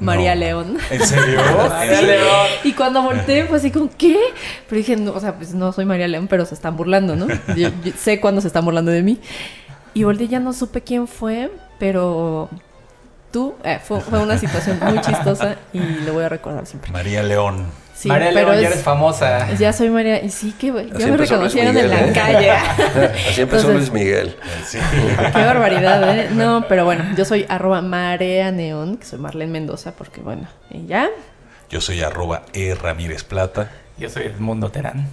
[0.00, 0.40] María No.
[0.40, 0.78] León.
[0.90, 1.40] ¿En serio?
[1.68, 2.46] María León.
[2.64, 4.18] Y cuando volteé fue así como, ¿qué?
[4.68, 7.26] Pero dije, no, o sea, pues no soy María León, pero se están burlando, ¿no?
[7.56, 9.18] Yo, yo sé cuándo se están burlando de mí.
[9.94, 12.50] Y volteé, ya no supe quién fue, pero
[13.32, 16.92] tú, eh, fue, fue una situación muy chistosa y lo voy a recordar siempre.
[16.92, 17.64] María León.
[17.96, 19.52] Sí, María pero León, ya es- eres famosa.
[19.54, 20.66] ya soy María, y sí que
[20.98, 22.12] ya me reconocieron en la ¿eh?
[22.12, 22.50] calle.
[23.30, 24.36] Así empezó Entonces- Luis Miguel.
[24.66, 24.78] Sí.
[25.32, 26.28] Qué barbaridad, ¿eh?
[26.32, 30.86] No, pero bueno, yo soy arroba Marea Neón, que soy Marlene Mendoza, porque bueno, y
[30.86, 31.08] ya.
[31.70, 33.70] Yo soy arroba E Ramírez Plata.
[33.98, 35.08] Yo soy Edmundo Terán.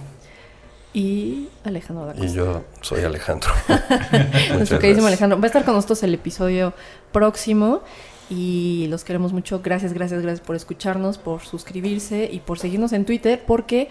[0.92, 3.50] Y Alejandro da Y yo soy Alejandro.
[4.54, 5.08] Nuestro queridísimo.
[5.08, 5.38] Alejandro.
[5.40, 6.72] Va a estar con nosotros el episodio
[7.10, 7.82] próximo.
[8.30, 9.60] Y los queremos mucho.
[9.62, 13.42] Gracias, gracias, gracias por escucharnos, por suscribirse y por seguirnos en Twitter.
[13.46, 13.88] Porque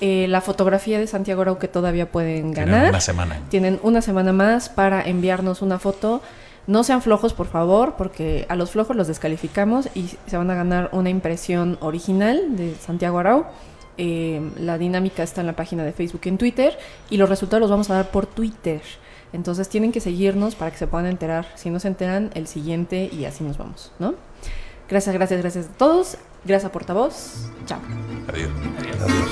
[0.00, 2.88] eh, la fotografía de Santiago Arau que todavía pueden Tienen ganar.
[2.90, 3.40] una semana.
[3.48, 6.22] Tienen una semana más para enviarnos una foto.
[6.66, 10.54] No sean flojos, por favor, porque a los flojos los descalificamos y se van a
[10.54, 13.46] ganar una impresión original de Santiago Arau.
[13.98, 16.78] Eh, la dinámica está en la página de Facebook y en Twitter
[17.10, 18.80] y los resultados los vamos a dar por Twitter.
[19.32, 21.46] Entonces tienen que seguirnos para que se puedan enterar.
[21.54, 24.14] Si no se enteran, el siguiente y así nos vamos, ¿no?
[24.88, 26.18] Gracias, gracias, gracias a todos.
[26.44, 27.50] Gracias a Portavoz.
[27.66, 27.80] Chao.
[28.28, 28.50] Adiós.
[28.78, 28.96] Adiós.
[29.02, 29.30] Adiós.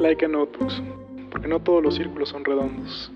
[0.00, 0.80] Like a notebooks,
[1.32, 3.10] porque no todos los círculos son redondos.